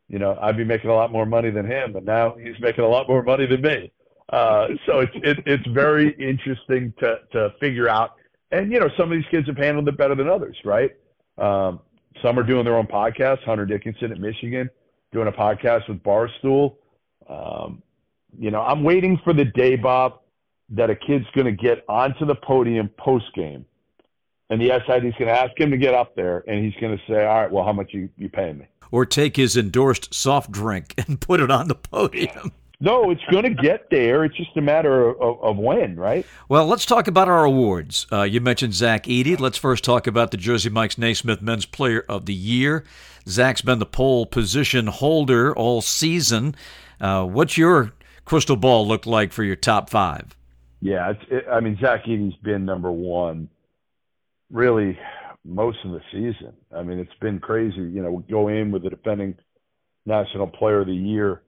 you 0.08 0.18
know 0.18 0.38
I'd 0.40 0.56
be 0.56 0.64
making 0.64 0.90
a 0.90 0.94
lot 0.94 1.12
more 1.12 1.26
money 1.26 1.50
than 1.50 1.66
him, 1.66 1.92
but 1.92 2.04
now 2.04 2.34
he's 2.34 2.58
making 2.60 2.84
a 2.84 2.88
lot 2.88 3.08
more 3.08 3.22
money 3.22 3.46
than 3.46 3.62
me. 3.62 3.92
Uh, 4.30 4.68
so 4.86 5.00
it's 5.00 5.12
it, 5.16 5.38
it's 5.46 5.66
very 5.68 6.10
interesting 6.14 6.92
to 6.98 7.20
to 7.32 7.54
figure 7.60 7.88
out. 7.88 8.12
And 8.52 8.72
you 8.72 8.80
know 8.80 8.88
some 8.96 9.12
of 9.12 9.16
these 9.16 9.28
kids 9.30 9.46
have 9.46 9.56
handled 9.56 9.88
it 9.88 9.96
better 9.96 10.14
than 10.14 10.28
others, 10.28 10.56
right? 10.64 10.90
Um, 11.38 11.80
some 12.22 12.38
are 12.38 12.42
doing 12.42 12.64
their 12.64 12.76
own 12.76 12.86
podcasts. 12.86 13.44
Hunter 13.44 13.64
Dickinson 13.64 14.12
at 14.12 14.18
Michigan 14.18 14.68
doing 15.12 15.28
a 15.28 15.32
podcast 15.32 15.88
with 15.88 16.02
Barstool. 16.02 16.76
Um, 17.28 17.82
you 18.38 18.50
know, 18.50 18.60
I'm 18.62 18.84
waiting 18.84 19.20
for 19.24 19.32
the 19.32 19.44
day, 19.44 19.76
Bob, 19.76 20.20
that 20.70 20.90
a 20.90 20.94
kid's 20.94 21.26
going 21.34 21.46
to 21.46 21.52
get 21.52 21.84
onto 21.88 22.24
the 22.24 22.34
podium 22.34 22.88
post 22.96 23.26
game, 23.34 23.64
and 24.50 24.60
the 24.60 24.68
SID 24.86 25.04
is 25.04 25.14
going 25.14 25.28
to 25.28 25.40
ask 25.40 25.58
him 25.58 25.70
to 25.70 25.78
get 25.78 25.94
up 25.94 26.14
there, 26.16 26.44
and 26.46 26.64
he's 26.64 26.74
going 26.80 26.96
to 26.96 27.02
say, 27.08 27.24
"All 27.24 27.40
right, 27.40 27.50
well, 27.50 27.64
how 27.64 27.72
much 27.72 27.94
you 27.94 28.08
you 28.18 28.28
paying 28.28 28.58
me?" 28.58 28.66
Or 28.90 29.06
take 29.06 29.36
his 29.36 29.56
endorsed 29.56 30.12
soft 30.12 30.50
drink 30.50 30.94
and 31.06 31.20
put 31.20 31.40
it 31.40 31.50
on 31.50 31.68
the 31.68 31.76
podium. 31.76 32.52
No, 32.82 33.10
it's 33.10 33.22
going 33.30 33.44
to 33.44 33.62
get 33.62 33.90
there. 33.90 34.24
It's 34.24 34.36
just 34.36 34.56
a 34.56 34.62
matter 34.62 35.10
of, 35.10 35.38
of, 35.42 35.58
when, 35.58 35.96
right? 35.96 36.24
Well, 36.48 36.66
let's 36.66 36.86
talk 36.86 37.08
about 37.08 37.28
our 37.28 37.44
awards. 37.44 38.06
Uh, 38.10 38.22
you 38.22 38.40
mentioned 38.40 38.72
Zach 38.72 39.04
Edey. 39.04 39.38
Let's 39.38 39.58
first 39.58 39.84
talk 39.84 40.06
about 40.06 40.30
the 40.30 40.38
Jersey 40.38 40.70
Mike's 40.70 40.96
Naismith 40.96 41.42
Men's 41.42 41.66
Player 41.66 42.06
of 42.08 42.24
the 42.24 42.32
Year. 42.32 42.84
Zach's 43.28 43.60
been 43.60 43.80
the 43.80 43.86
pole 43.86 44.24
position 44.24 44.86
holder 44.86 45.54
all 45.54 45.82
season. 45.82 46.54
Uh, 46.98 47.26
what's 47.26 47.58
your 47.58 47.92
crystal 48.24 48.56
ball 48.56 48.88
look 48.88 49.04
like 49.04 49.34
for 49.34 49.44
your 49.44 49.56
top 49.56 49.90
five? 49.90 50.34
Yeah, 50.80 51.10
it's, 51.10 51.22
it, 51.30 51.44
I 51.52 51.60
mean, 51.60 51.76
Zach 51.82 52.04
Edey's 52.06 52.36
been 52.36 52.64
number 52.64 52.90
one 52.90 53.50
really 54.50 54.98
most 55.44 55.78
of 55.84 55.92
the 55.92 56.00
season. 56.12 56.52
I 56.74 56.82
mean, 56.82 56.98
it's 56.98 57.10
been 57.20 57.38
crazy. 57.38 57.80
You 57.80 58.02
know, 58.02 58.24
go 58.30 58.48
in 58.48 58.70
with 58.70 58.82
the 58.82 58.90
defending 58.90 59.36
National 60.06 60.46
Player 60.46 60.80
of 60.80 60.86
the 60.86 60.94
Year, 60.94 61.42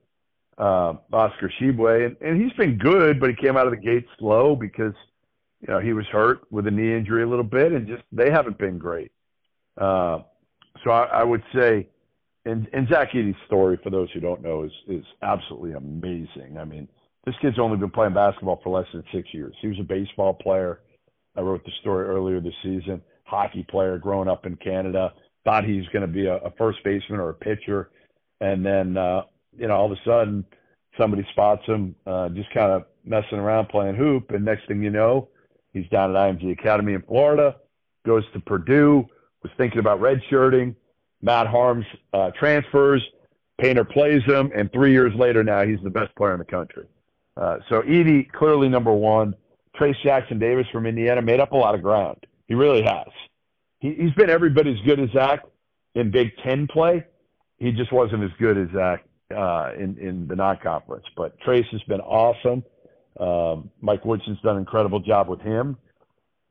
uh, 0.57 0.93
Oscar 1.11 1.51
Tshiebwe, 1.59 2.05
and, 2.05 2.17
and 2.21 2.41
he's 2.41 2.53
been 2.53 2.77
good, 2.77 3.19
but 3.19 3.29
he 3.29 3.35
came 3.35 3.57
out 3.57 3.67
of 3.67 3.71
the 3.71 3.77
gate 3.77 4.05
slow 4.17 4.55
because, 4.55 4.93
you 5.61 5.73
know, 5.73 5.79
he 5.79 5.93
was 5.93 6.05
hurt 6.07 6.41
with 6.51 6.67
a 6.67 6.71
knee 6.71 6.95
injury 6.95 7.23
a 7.23 7.27
little 7.27 7.43
bit, 7.43 7.71
and 7.71 7.87
just 7.87 8.03
they 8.11 8.29
haven't 8.29 8.57
been 8.57 8.77
great. 8.77 9.11
Uh, 9.77 10.19
so 10.83 10.91
I, 10.91 11.03
I 11.05 11.23
would 11.23 11.43
say, 11.55 11.87
and, 12.45 12.67
and 12.73 12.87
Zach 12.89 13.13
Edey's 13.13 13.35
story, 13.47 13.79
for 13.83 13.89
those 13.89 14.11
who 14.11 14.19
don't 14.19 14.41
know, 14.41 14.63
is 14.63 14.71
is 14.87 15.05
absolutely 15.21 15.73
amazing. 15.73 16.57
I 16.59 16.65
mean, 16.65 16.87
this 17.25 17.35
kid's 17.41 17.57
only 17.57 17.77
been 17.77 17.89
playing 17.89 18.13
basketball 18.13 18.59
for 18.63 18.77
less 18.77 18.87
than 18.93 19.03
six 19.13 19.33
years. 19.33 19.55
He 19.61 19.67
was 19.67 19.79
a 19.79 19.83
baseball 19.83 20.33
player. 20.33 20.81
I 21.35 21.41
wrote 21.41 21.63
the 21.65 21.71
story 21.81 22.05
earlier 22.07 22.39
this 22.39 22.53
season. 22.63 23.01
Hockey 23.25 23.65
player, 23.69 23.97
growing 23.97 24.27
up 24.27 24.45
in 24.45 24.55
Canada, 24.57 25.13
thought 25.43 25.65
he 25.65 25.77
was 25.77 25.87
going 25.87 26.01
to 26.01 26.07
be 26.07 26.27
a, 26.27 26.37
a 26.37 26.51
first 26.51 26.83
baseman 26.83 27.19
or 27.19 27.29
a 27.29 27.33
pitcher, 27.33 27.89
and 28.41 28.65
then 28.65 28.97
uh, 28.97 29.23
you 29.57 29.67
know 29.67 29.75
all 29.75 29.91
of 29.91 29.97
a 29.97 30.01
sudden 30.05 30.45
somebody 30.97 31.25
spots 31.31 31.65
him 31.65 31.95
uh, 32.05 32.29
just 32.29 32.51
kind 32.53 32.71
of 32.71 32.85
messing 33.05 33.39
around 33.39 33.67
playing 33.67 33.95
hoop, 33.95 34.31
and 34.31 34.45
next 34.45 34.67
thing 34.67 34.83
you 34.83 34.89
know, 34.89 35.29
he's 35.73 35.87
down 35.89 36.15
at 36.15 36.17
IMG 36.17 36.51
Academy 36.51 36.93
in 36.93 37.01
Florida, 37.01 37.55
goes 38.05 38.23
to 38.33 38.39
Purdue, 38.39 39.07
was 39.41 39.51
thinking 39.57 39.79
about 39.79 39.99
redshirting. 39.99 40.75
Matt 41.21 41.47
Haarms 41.47 41.85
uh, 42.13 42.31
transfers, 42.37 43.01
Painter 43.59 43.85
plays 43.85 44.23
him, 44.23 44.51
and 44.55 44.71
three 44.71 44.91
years 44.91 45.13
later 45.15 45.43
now 45.43 45.63
he's 45.63 45.79
the 45.83 45.89
best 45.89 46.13
player 46.15 46.33
in 46.33 46.39
the 46.39 46.45
country. 46.45 46.85
Uh, 47.37 47.57
so 47.69 47.81
Edey, 47.81 48.29
clearly 48.31 48.69
number 48.69 48.93
one. 48.93 49.35
Trayce 49.79 50.01
Jackson 50.03 50.39
Davis 50.39 50.67
from 50.71 50.85
Indiana 50.85 51.21
made 51.21 51.39
up 51.39 51.51
a 51.51 51.57
lot 51.57 51.75
of 51.75 51.81
ground. 51.81 52.25
He 52.47 52.55
really 52.55 52.83
has. 52.83 53.07
He, 53.79 53.93
he's 53.93 54.13
been 54.13 54.29
every 54.29 54.49
bit 54.49 54.67
as 54.67 54.77
good 54.85 54.99
as 54.99 55.09
Zach 55.11 55.41
in 55.95 56.11
Big 56.11 56.31
Ten 56.43 56.67
play. 56.67 57.05
He 57.57 57.71
just 57.71 57.91
wasn't 57.91 58.23
as 58.23 58.31
good 58.39 58.57
as 58.57 58.67
Zach 58.73 59.05
uh, 59.35 59.71
in 59.77 59.97
in 59.97 60.27
the 60.27 60.35
non-conference. 60.35 61.05
But 61.15 61.39
Trayce 61.41 61.67
has 61.71 61.81
been 61.83 62.01
awesome. 62.01 62.63
Um, 63.19 63.69
Mike 63.81 64.05
Woodson's 64.05 64.39
done 64.41 64.55
an 64.55 64.61
incredible 64.61 64.99
job 64.99 65.27
with 65.29 65.41
him. 65.41 65.77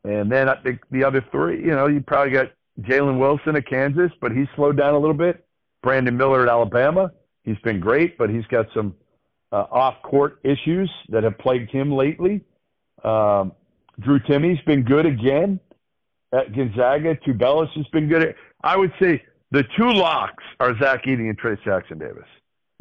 And 0.05 0.31
then 0.31 0.49
I 0.49 0.57
think 0.63 0.81
the 0.91 1.05
other 1.05 1.25
three, 1.31 1.61
you 1.61 1.71
know, 1.71 1.87
you 1.87 2.01
probably 2.01 2.33
got 2.33 2.53
Jalen 2.81 3.19
Wilson 3.19 3.57
at 3.57 3.69
Kansas, 3.69 4.11
but 4.21 4.33
he's 4.33 4.49
slowed 4.57 4.77
down 4.77 4.95
a 4.95 4.99
little 4.99 5.15
bit. 5.17 5.45
Brandon 5.83 6.17
Miller 6.17 6.43
at 6.43 6.49
Alabama, 6.49 7.13
he's 7.45 7.59
been 7.59 7.81
great, 7.81 8.17
but 8.17 8.31
he's 8.31 8.47
got 8.47 8.67
some 8.75 8.95
uh, 9.51 9.67
off-court 9.71 10.39
issues 10.45 10.91
that 11.09 11.25
have 11.25 11.39
plagued 11.39 11.71
him 11.71 11.93
lately. 11.93 12.45
Um, 13.05 13.53
Drew 14.01 14.19
Timme's 14.21 14.61
been 14.65 14.83
good 14.83 15.07
again 15.07 15.61
at 16.33 16.55
Gonzaga. 16.55 17.17
Tubelis 17.17 17.71
has 17.77 17.87
been 17.89 18.09
good. 18.09 18.23
At, 18.23 18.37
I 18.63 18.77
would 18.77 18.93
say 19.01 19.23
the 19.51 19.65
two 19.77 19.93
locks 19.93 20.45
are 20.61 20.77
Zach 20.79 21.05
Edey 21.05 21.29
and 21.29 21.39
Trayce 21.39 21.63
Jackson 21.65 21.99
Davis. 21.99 22.25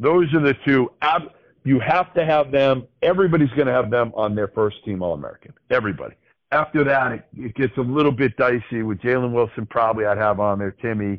Those 0.00 0.32
are 0.34 0.40
the 0.40 0.54
two. 0.64 0.90
Ab- 1.02 1.32
you 1.64 1.78
have 1.80 2.12
to 2.14 2.24
have 2.24 2.50
them. 2.50 2.88
Everybody's 3.02 3.50
going 3.50 3.66
to 3.66 3.72
have 3.72 3.90
them 3.90 4.12
on 4.16 4.34
their 4.34 4.48
first 4.48 4.84
team 4.84 5.02
All 5.02 5.14
American. 5.14 5.52
Everybody. 5.70 6.16
after 6.52 6.84
that, 6.84 7.12
it, 7.12 7.24
it 7.36 7.54
gets 7.54 7.76
a 7.78 7.80
little 7.82 8.12
bit 8.12 8.36
dicey 8.36 8.82
with 8.82 8.98
Jalen 9.00 9.32
Wilson. 9.32 9.66
Probably 9.66 10.04
I'd 10.04 10.18
have 10.18 10.38
on 10.38 10.58
there 10.58 10.76
Timme, 10.82 11.18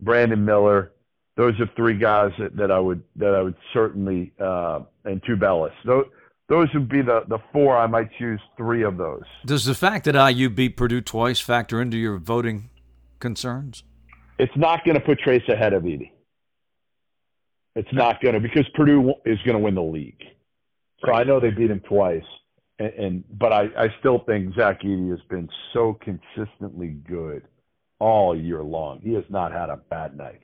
Brandon 0.00 0.44
Miller. 0.44 0.92
Those 1.36 1.58
are 1.60 1.68
three 1.76 1.96
guys 1.96 2.32
that, 2.38 2.56
that 2.56 2.70
I 2.70 2.78
would 2.78 3.02
that 3.16 3.34
I 3.34 3.42
would 3.42 3.56
certainly 3.72 4.32
uh, 4.40 4.80
and 5.04 5.22
Tubelis. 5.22 5.72
Those 5.84 6.06
those 6.48 6.68
would 6.74 6.88
be 6.88 7.02
the 7.02 7.24
the 7.28 7.38
four. 7.52 7.76
I 7.76 7.86
might 7.86 8.10
choose 8.18 8.40
three 8.56 8.82
of 8.82 8.96
those. 8.96 9.24
Does 9.44 9.64
the 9.64 9.74
fact 9.74 10.04
that 10.04 10.14
IU 10.14 10.48
beat 10.48 10.76
Purdue 10.76 11.00
twice 11.00 11.40
factor 11.40 11.80
into 11.80 11.96
your 11.96 12.18
voting 12.18 12.70
concerns? 13.18 13.82
It's 14.38 14.56
not 14.56 14.84
going 14.84 14.94
to 14.94 15.00
put 15.00 15.18
Trayce 15.20 15.48
ahead 15.48 15.72
of 15.72 15.82
Edey. 15.84 16.10
It's 17.74 17.92
not 17.92 18.22
going 18.22 18.34
to 18.34 18.40
because 18.40 18.66
Purdue 18.74 19.14
is 19.24 19.38
going 19.44 19.56
to 19.56 19.58
win 19.58 19.74
the 19.74 19.82
league. 19.82 20.22
So 21.04 21.12
I 21.12 21.24
know 21.24 21.40
they 21.40 21.50
beat 21.50 21.70
him 21.70 21.80
twice, 21.80 22.24
and, 22.78 22.92
and 22.94 23.24
but 23.38 23.52
I, 23.52 23.64
I 23.76 23.88
still 24.00 24.20
think 24.20 24.54
Zach 24.54 24.82
Edey 24.82 25.10
has 25.10 25.20
been 25.28 25.48
so 25.72 25.98
consistently 26.00 26.96
good 27.06 27.42
all 27.98 28.38
year 28.38 28.62
long. 28.62 29.00
He 29.02 29.12
has 29.14 29.24
not 29.28 29.52
had 29.52 29.68
a 29.68 29.76
bad 29.76 30.16
night. 30.16 30.42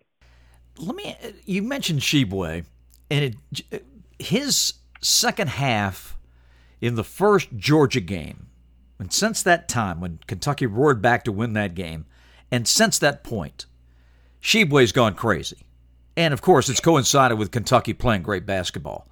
Let 0.79 0.97
me. 0.97 1.17
You 1.45 1.63
mentioned 1.63 2.01
Tshiebwe, 2.01 2.65
and 3.11 3.37
it, 3.71 3.85
his 4.19 4.75
second 5.03 5.51
half 5.51 6.17
in 6.81 6.95
the 6.95 7.05
first 7.05 7.49
Georgia 7.57 8.01
game, 8.01 8.47
and 8.99 9.13
since 9.13 9.43
that 9.43 9.69
time 9.69 10.01
when 10.01 10.21
Kentucky 10.27 10.67
roared 10.67 11.03
back 11.03 11.25
to 11.25 11.33
win 11.33 11.53
that 11.55 11.75
game, 11.75 12.07
and 12.51 12.67
since 12.67 12.99
that 12.99 13.25
point, 13.25 13.67
Tshiebwe's 14.43 14.93
gone 14.93 15.15
crazy. 15.15 15.59
And 16.17 16.35
of 16.35 16.43
course, 16.43 16.69
it's 16.69 16.81
coincided 16.81 17.39
with 17.39 17.51
Kentucky 17.51 17.93
playing 17.93 18.23
great 18.23 18.45
basketball. 18.45 19.09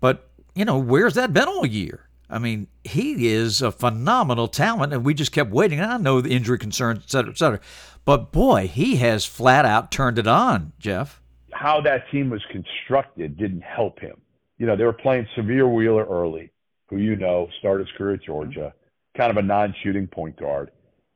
But, 0.00 0.30
you 0.54 0.64
know, 0.64 0.78
where's 0.78 1.14
that 1.14 1.32
been 1.32 1.48
all 1.48 1.66
year? 1.66 2.08
I 2.28 2.38
mean, 2.38 2.68
he 2.84 3.26
is 3.26 3.60
a 3.60 3.72
phenomenal 3.72 4.46
talent, 4.46 4.92
and 4.92 5.04
we 5.04 5.14
just 5.14 5.32
kept 5.32 5.50
waiting. 5.50 5.80
And 5.80 5.90
I 5.90 5.96
know 5.96 6.20
the 6.20 6.30
injury 6.30 6.58
concerns, 6.58 7.00
et 7.02 7.10
cetera, 7.10 7.32
et 7.32 7.38
cetera. 7.38 7.60
But 8.04 8.30
boy, 8.30 8.68
he 8.68 8.96
has 8.96 9.24
flat 9.26 9.64
out 9.64 9.90
turned 9.90 10.18
it 10.18 10.28
on, 10.28 10.72
Jeff. 10.78 11.20
How 11.52 11.80
that 11.80 12.08
team 12.10 12.30
was 12.30 12.42
constructed 12.52 13.36
didn't 13.36 13.62
help 13.62 13.98
him. 13.98 14.20
You 14.60 14.66
know, 14.66 14.76
they 14.76 14.84
were 14.84 14.92
playing 14.92 15.26
Sahvir 15.34 15.74
Wheeler 15.74 16.04
early, 16.04 16.52
who 16.90 16.98
you 16.98 17.16
know 17.16 17.48
started 17.58 17.88
his 17.88 17.96
career 17.96 18.14
at 18.14 18.20
mm-hmm. 18.20 18.26
Georgia, 18.26 18.74
kind 19.16 19.30
of 19.30 19.38
a 19.38 19.42
non 19.42 19.74
shooting 19.82 20.06
point 20.06 20.38
guard, 20.38 20.70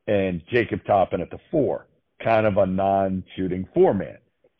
and 0.07 0.43
Jacob 0.51 0.81
Toppin 0.87 1.21
at 1.21 1.31
the 1.31 1.39
four, 1.51 1.87
kind 2.25 2.47
of 2.47 2.57
a 2.57 2.65
non 2.65 3.23
shooting 3.37 3.69
four 3.75 3.93
man. 3.93 4.17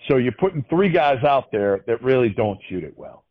So 0.07 0.19
you're 0.19 0.33
putting 0.33 0.63
three 0.69 0.91
guys 0.91 1.25
out 1.25 1.51
there 1.51 1.83
that 1.87 2.03
really 2.03 2.29
don't 2.29 2.61
shoot 2.69 2.85
it 2.85 2.93
well. 2.95 3.25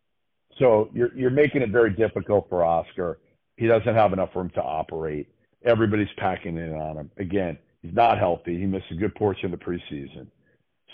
So 0.58 0.90
you're 0.92 1.14
you're 1.16 1.30
making 1.30 1.62
it 1.62 1.70
very 1.70 1.92
difficult 1.92 2.48
for 2.50 2.66
Oscar. 2.66 3.20
He 3.58 3.68
doesn't 3.68 3.94
have 3.94 4.12
enough 4.12 4.36
room 4.36 4.50
to 4.56 4.62
operate. 4.62 5.28
Everybody's 5.64 6.12
packing 6.18 6.58
in 6.58 6.74
on 6.74 6.98
him. 6.98 7.12
Again, 7.18 7.60
he's 7.84 7.94
not 7.94 8.18
healthy. 8.18 8.58
He 8.58 8.66
missed 8.66 8.90
a 8.90 8.96
good 8.96 9.14
portion 9.14 9.54
of 9.54 9.60
the 9.60 9.64
preseason. 9.64 10.26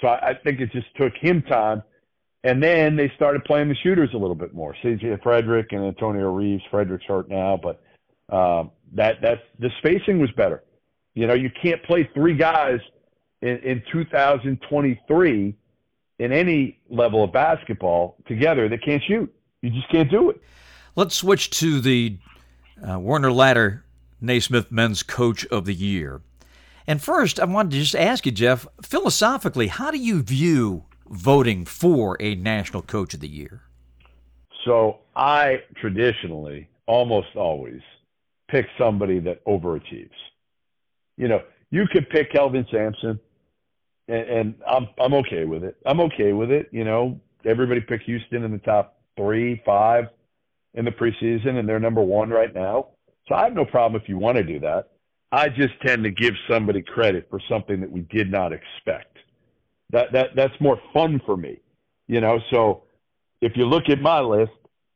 So 0.01 0.09
I, 0.09 0.31
I 0.31 0.33
think 0.33 0.59
it 0.59 0.69
just 0.73 0.93
took 0.97 1.13
him 1.15 1.41
time. 1.43 1.81
And 2.43 2.63
then 2.63 2.95
they 2.95 3.11
started 3.15 3.43
playing 3.43 3.67
the 3.67 3.75
shooters 3.75 4.09
a 4.13 4.17
little 4.17 4.35
bit 4.35 4.53
more. 4.53 4.75
CJ 4.83 5.21
Frederick 5.21 5.67
and 5.71 5.83
Antonio 5.83 6.31
Reeves. 6.31 6.63
Frederick's 6.71 7.05
hurt 7.05 7.29
now, 7.29 7.59
but 7.61 7.81
um, 8.33 8.71
that 8.93 9.17
that's 9.21 9.41
the 9.59 9.69
spacing 9.79 10.19
was 10.19 10.31
better. 10.31 10.63
You 11.15 11.27
know, 11.27 11.33
you 11.33 11.49
can't 11.61 11.83
play 11.83 12.09
three 12.13 12.35
guys 12.35 12.79
in, 13.41 13.57
in 13.57 13.83
2023 13.91 15.55
in 16.19 16.31
any 16.31 16.79
level 16.89 17.23
of 17.23 17.33
basketball 17.33 18.17
together 18.25 18.69
that 18.69 18.83
can't 18.83 19.03
shoot. 19.03 19.33
You 19.61 19.69
just 19.71 19.89
can't 19.89 20.09
do 20.09 20.29
it. 20.29 20.41
Let's 20.95 21.15
switch 21.15 21.49
to 21.51 21.81
the 21.81 22.17
uh, 22.87 22.99
Werner 22.99 23.31
Ladder 23.31 23.83
Naismith 24.21 24.71
Men's 24.71 25.03
Coach 25.03 25.45
of 25.47 25.65
the 25.65 25.73
Year. 25.73 26.21
And 26.87 27.01
first, 27.01 27.39
I 27.39 27.45
wanted 27.45 27.71
to 27.71 27.79
just 27.79 27.95
ask 27.95 28.25
you, 28.25 28.31
Jeff, 28.31 28.67
philosophically, 28.81 29.67
how 29.67 29.91
do 29.91 29.97
you 29.97 30.21
view 30.21 30.85
voting 31.09 31.65
for 31.65 32.17
a 32.19 32.35
National 32.35 32.81
Coach 32.81 33.13
of 33.13 33.19
the 33.19 33.27
Year? 33.27 33.61
So 34.65 34.99
I 35.15 35.63
traditionally, 35.77 36.69
almost 36.85 37.35
always, 37.35 37.81
pick 38.49 38.65
somebody 38.77 39.19
that 39.19 39.43
overachieves. 39.45 40.09
You 41.17 41.27
know, 41.27 41.41
you 41.71 41.85
could 41.91 42.09
pick 42.09 42.31
Kelvin 42.31 42.65
Sampson, 42.71 43.19
and, 44.07 44.29
and 44.29 44.55
I'm 44.67 44.87
I'm 44.99 45.13
okay 45.15 45.45
with 45.45 45.63
it. 45.63 45.77
I'm 45.85 45.99
okay 46.01 46.33
with 46.33 46.51
it. 46.51 46.69
You 46.71 46.83
know, 46.83 47.19
everybody 47.45 47.81
picked 47.81 48.05
Houston 48.05 48.43
in 48.43 48.51
the 48.51 48.57
top 48.59 48.99
three, 49.15 49.61
five 49.65 50.05
in 50.73 50.85
the 50.85 50.91
preseason, 50.91 51.57
and 51.59 51.67
they're 51.67 51.79
number 51.79 52.01
one 52.01 52.29
right 52.29 52.53
now. 52.53 52.87
So 53.27 53.35
I 53.35 53.43
have 53.43 53.53
no 53.53 53.65
problem 53.65 54.01
if 54.01 54.09
you 54.09 54.17
want 54.17 54.37
to 54.37 54.43
do 54.43 54.59
that. 54.61 54.89
I 55.31 55.49
just 55.49 55.79
tend 55.85 56.03
to 56.03 56.09
give 56.09 56.33
somebody 56.49 56.81
credit 56.81 57.27
for 57.29 57.39
something 57.47 57.79
that 57.81 57.91
we 57.91 58.01
did 58.01 58.31
not 58.31 58.51
expect. 58.51 59.18
That 59.91 60.11
that 60.13 60.35
that's 60.35 60.53
more 60.59 60.79
fun 60.93 61.21
for 61.25 61.35
me, 61.35 61.59
you 62.07 62.21
know. 62.21 62.39
So 62.51 62.83
if 63.41 63.55
you 63.55 63.65
look 63.65 63.89
at 63.89 64.01
my 64.01 64.19
list, 64.19 64.51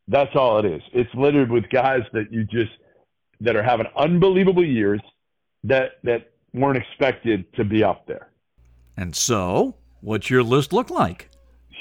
that's 0.07 0.35
all 0.35 0.59
it 0.59 0.65
is. 0.65 0.81
It's 0.93 1.13
littered 1.15 1.51
with 1.51 1.69
guys 1.69 2.01
that 2.13 2.31
you 2.31 2.43
just 2.43 2.71
that 3.41 3.55
are 3.55 3.63
having 3.63 3.87
unbelievable 3.97 4.65
years 4.65 5.01
that 5.63 5.93
that 6.03 6.31
weren't 6.53 6.77
expected 6.77 7.51
to 7.55 7.63
be 7.63 7.83
up 7.83 8.05
there. 8.07 8.29
And 8.97 9.15
so, 9.15 9.75
what's 10.01 10.29
your 10.29 10.43
list 10.43 10.71
look 10.71 10.89
like? 10.89 11.29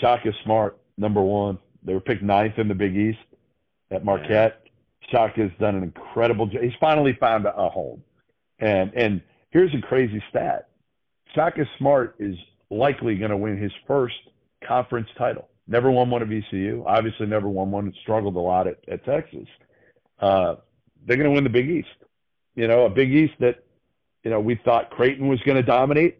Shaka 0.00 0.32
Smart, 0.44 0.78
number 0.96 1.20
one. 1.20 1.58
They 1.82 1.92
were 1.94 2.00
picked 2.00 2.22
ninth 2.22 2.58
in 2.58 2.68
the 2.68 2.74
Big 2.74 2.96
East 2.96 3.18
at 3.90 4.04
Marquette. 4.04 4.66
Shaka's 5.10 5.50
done 5.58 5.74
an 5.74 5.82
incredible 5.82 6.46
job. 6.46 6.62
He's 6.62 6.72
finally 6.80 7.16
found 7.20 7.44
a 7.44 7.68
home. 7.68 8.02
And 8.60 8.92
and 8.94 9.20
here's 9.50 9.74
a 9.74 9.80
crazy 9.80 10.22
stat. 10.30 10.68
Shaka 11.34 11.66
Smart 11.78 12.14
is 12.18 12.36
likely 12.72 13.16
going 13.16 13.30
to 13.30 13.36
win 13.36 13.58
his 13.58 13.72
first 13.86 14.14
conference 14.66 15.08
title. 15.16 15.48
Never 15.68 15.90
won 15.90 16.10
one 16.10 16.22
at 16.22 16.28
VCU. 16.28 16.82
Obviously, 16.86 17.26
never 17.26 17.48
won 17.48 17.70
one. 17.70 17.92
Struggled 18.02 18.36
a 18.36 18.40
lot 18.40 18.66
at, 18.66 18.78
at 18.88 19.04
Texas. 19.04 19.46
Uh, 20.18 20.56
they're 21.06 21.16
going 21.16 21.28
to 21.28 21.34
win 21.34 21.44
the 21.44 21.50
Big 21.50 21.68
East. 21.68 21.88
You 22.54 22.68
know, 22.68 22.84
a 22.84 22.90
Big 22.90 23.12
East 23.12 23.34
that, 23.40 23.64
you 24.24 24.30
know, 24.30 24.40
we 24.40 24.56
thought 24.64 24.90
Creighton 24.90 25.28
was 25.28 25.40
going 25.40 25.56
to 25.56 25.62
dominate. 25.62 26.18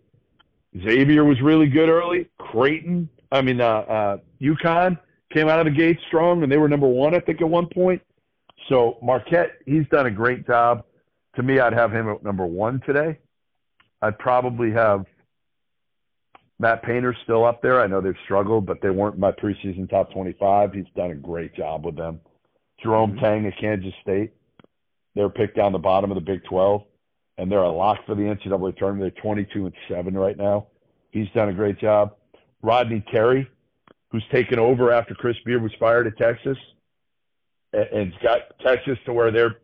Xavier 0.81 1.25
was 1.25 1.41
really 1.41 1.67
good 1.67 1.89
early. 1.89 2.29
Creighton, 2.39 3.09
I 3.31 3.43
mean, 3.43 3.61
uh, 3.61 3.67
uh, 3.67 4.17
UConn 4.41 4.99
came 5.33 5.49
out 5.49 5.59
of 5.59 5.67
the 5.67 5.79
gate 5.79 5.99
strong, 6.09 6.43
and 6.43 6.51
they 6.51 6.57
were 6.57 6.69
number 6.69 6.87
one, 6.87 7.15
I 7.15 7.21
think, 7.21 7.41
at 7.41 7.49
one 7.49 7.67
point. 7.67 8.01
So 8.69 8.99
Marquette, 9.03 9.53
he's 9.67 9.87
done 9.91 10.07
a 10.07 10.11
great 10.11 10.47
job. 10.47 10.85
To 11.37 11.43
me, 11.43 11.59
I'd 11.59 11.73
have 11.73 11.93
him 11.93 12.09
at 12.09 12.23
number 12.23 12.47
one 12.47 12.81
today. 12.87 13.19
I'd 14.01 14.19
probably 14.19 14.71
have 14.73 15.07
Matt 16.59 16.83
Painter 16.83 17.15
still 17.25 17.45
up 17.45 17.63
there. 17.63 17.81
I 17.81 17.87
know 17.87 18.01
they've 18.01 18.15
struggled, 18.25 18.67
but 18.67 18.81
they 18.81 18.91
weren't 18.91 19.19
my 19.19 19.33
preseason 19.33 19.89
top 19.89 20.13
25. 20.13 20.73
He's 20.73 20.85
done 20.97 21.11
a 21.11 21.15
great 21.15 21.55
job 21.55 21.85
with 21.85 21.97
them. 21.97 22.21
Jerome 22.83 23.13
mm-hmm. 23.13 23.21
Tang 23.21 23.47
at 23.47 23.59
Kansas 23.59 23.95
State. 24.03 24.33
They're 25.15 25.29
picked 25.29 25.57
down 25.57 25.73
the 25.73 25.79
bottom 25.79 26.11
of 26.11 26.15
the 26.15 26.21
Big 26.21 26.45
12, 26.45 26.83
and 27.39 27.51
they're 27.51 27.63
a 27.63 27.71
lock 27.71 28.07
for 28.07 28.15
the 28.15 28.23
NCAA 28.23 28.77
tournament. 28.77 29.13
They're 29.15 29.23
22 29.23 29.67
and 29.67 29.75
seven 29.89 30.15
right 30.15 30.37
now. 30.37 30.69
He's 31.11 31.29
done 31.35 31.51
a 31.51 31.53
great 31.53 31.79
job. 31.79 32.15
Rodney 32.63 33.05
Terry, 33.11 33.49
who's 34.11 34.25
taken 34.33 34.59
over 34.59 34.93
after 34.93 35.15
Chris 35.15 35.37
Beard 35.45 35.63
was 35.63 35.73
fired 35.79 36.07
at 36.07 36.17
Texas, 36.17 36.57
and 37.73 38.13
got 38.23 38.41
Texas 38.65 38.99
to 39.07 39.13
where 39.13 39.31
they're 39.31 39.57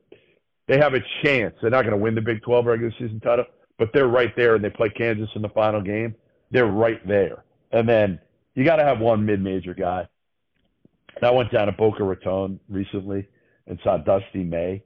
they 0.66 0.78
have 0.78 0.94
a 0.94 1.00
chance. 1.22 1.54
They're 1.60 1.70
not 1.70 1.82
going 1.82 1.96
to 1.96 2.02
win 2.02 2.14
the 2.14 2.20
Big 2.20 2.42
12 2.42 2.66
regular 2.66 2.92
season 2.98 3.20
title, 3.20 3.46
but 3.78 3.90
they're 3.94 4.06
right 4.06 4.34
there, 4.36 4.54
and 4.54 4.62
they 4.62 4.70
play 4.70 4.90
Kansas 4.90 5.30
in 5.34 5.40
the 5.40 5.48
final 5.48 5.80
game. 5.80 6.14
They're 6.50 6.66
right 6.66 7.06
there. 7.06 7.44
And 7.72 7.88
then 7.88 8.20
you 8.54 8.64
got 8.64 8.76
to 8.76 8.84
have 8.84 9.00
one 9.00 9.24
mid-major 9.24 9.74
guy. 9.74 10.08
And 11.16 11.24
I 11.24 11.30
went 11.30 11.50
down 11.52 11.66
to 11.66 11.72
Boca 11.72 12.04
Raton 12.04 12.60
recently 12.68 13.26
and 13.66 13.78
saw 13.82 13.98
Dusty 13.98 14.44
May 14.44 14.82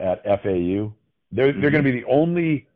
at 0.00 0.22
FAU. 0.24 0.92
They're 1.32 1.52
they're 1.52 1.70
going 1.70 1.84
to 1.84 1.92
be 1.92 2.00
the 2.00 2.06
only 2.06 2.68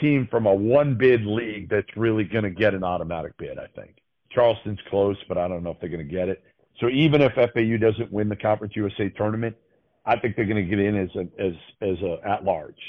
team 0.00 0.26
from 0.30 0.46
a 0.46 0.54
one 0.54 0.96
bid 0.96 1.24
league 1.24 1.68
that's 1.68 1.96
really 1.96 2.24
going 2.24 2.44
to 2.44 2.50
get 2.50 2.74
an 2.74 2.84
automatic 2.84 3.36
bid. 3.38 3.58
I 3.58 3.66
think 3.74 3.96
Charleston's 4.30 4.80
close, 4.88 5.16
but 5.28 5.38
I 5.38 5.48
don't 5.48 5.62
know 5.62 5.70
if 5.70 5.80
they're 5.80 5.88
going 5.88 6.06
to 6.06 6.12
get 6.12 6.28
it. 6.28 6.42
So 6.80 6.88
even 6.88 7.20
if 7.20 7.32
FAU 7.34 7.76
doesn't 7.78 8.12
win 8.12 8.28
the 8.28 8.36
Conference 8.36 8.74
USA 8.76 9.08
tournament, 9.10 9.56
I 10.04 10.18
think 10.18 10.36
they're 10.36 10.46
going 10.46 10.68
to 10.68 10.68
get 10.68 10.78
in 10.78 10.96
as 10.96 11.10
a, 11.14 11.42
as 11.42 11.54
as 11.80 12.02
a 12.02 12.18
at 12.28 12.44
large. 12.44 12.80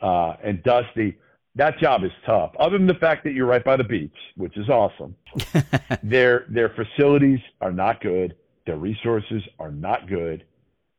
Uh, 0.00 0.34
and 0.42 0.62
Dusty, 0.62 1.16
that 1.54 1.78
job 1.78 2.04
is 2.04 2.10
tough. 2.24 2.52
Other 2.58 2.78
than 2.78 2.86
the 2.86 2.94
fact 2.94 3.24
that 3.24 3.32
you're 3.32 3.46
right 3.46 3.64
by 3.64 3.76
the 3.76 3.84
beach, 3.84 4.14
which 4.36 4.56
is 4.56 4.68
awesome, 4.68 5.16
their 6.02 6.46
their 6.48 6.70
facilities 6.70 7.40
are 7.60 7.72
not 7.72 8.00
good. 8.00 8.36
Their 8.66 8.76
resources 8.76 9.42
are 9.58 9.72
not 9.72 10.08
good. 10.08 10.44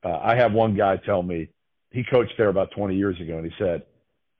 Uh, 0.04 0.18
I 0.18 0.36
have 0.36 0.54
one 0.54 0.76
guy 0.76 0.98
tell 0.98 1.24
me 1.24 1.50
he 1.92 2.04
coached 2.04 2.34
there 2.38 2.50
about 2.50 2.72
20 2.72 2.96
years 2.96 3.20
ago, 3.20 3.38
and 3.38 3.46
he 3.46 3.52
said, 3.58 3.84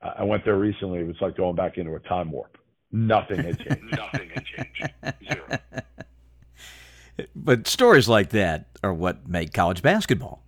"I 0.02 0.24
went 0.24 0.44
there 0.44 0.58
recently. 0.58 1.00
It 1.00 1.06
was 1.06 1.16
like 1.20 1.36
going 1.36 1.56
back 1.56 1.78
into 1.78 1.94
a 1.94 2.00
time 2.00 2.30
warp. 2.30 2.56
Nothing 2.92 3.38
had 3.38 3.58
changed. 3.58 3.84
Nothing 3.96 4.30
had 4.34 4.44
changed. 4.44 4.92
Zero." 5.32 5.58
But 7.34 7.66
stories 7.66 8.08
like 8.08 8.30
that 8.30 8.68
are 8.82 8.94
what 8.94 9.28
make 9.28 9.52
college 9.52 9.82
basketball. 9.82 10.42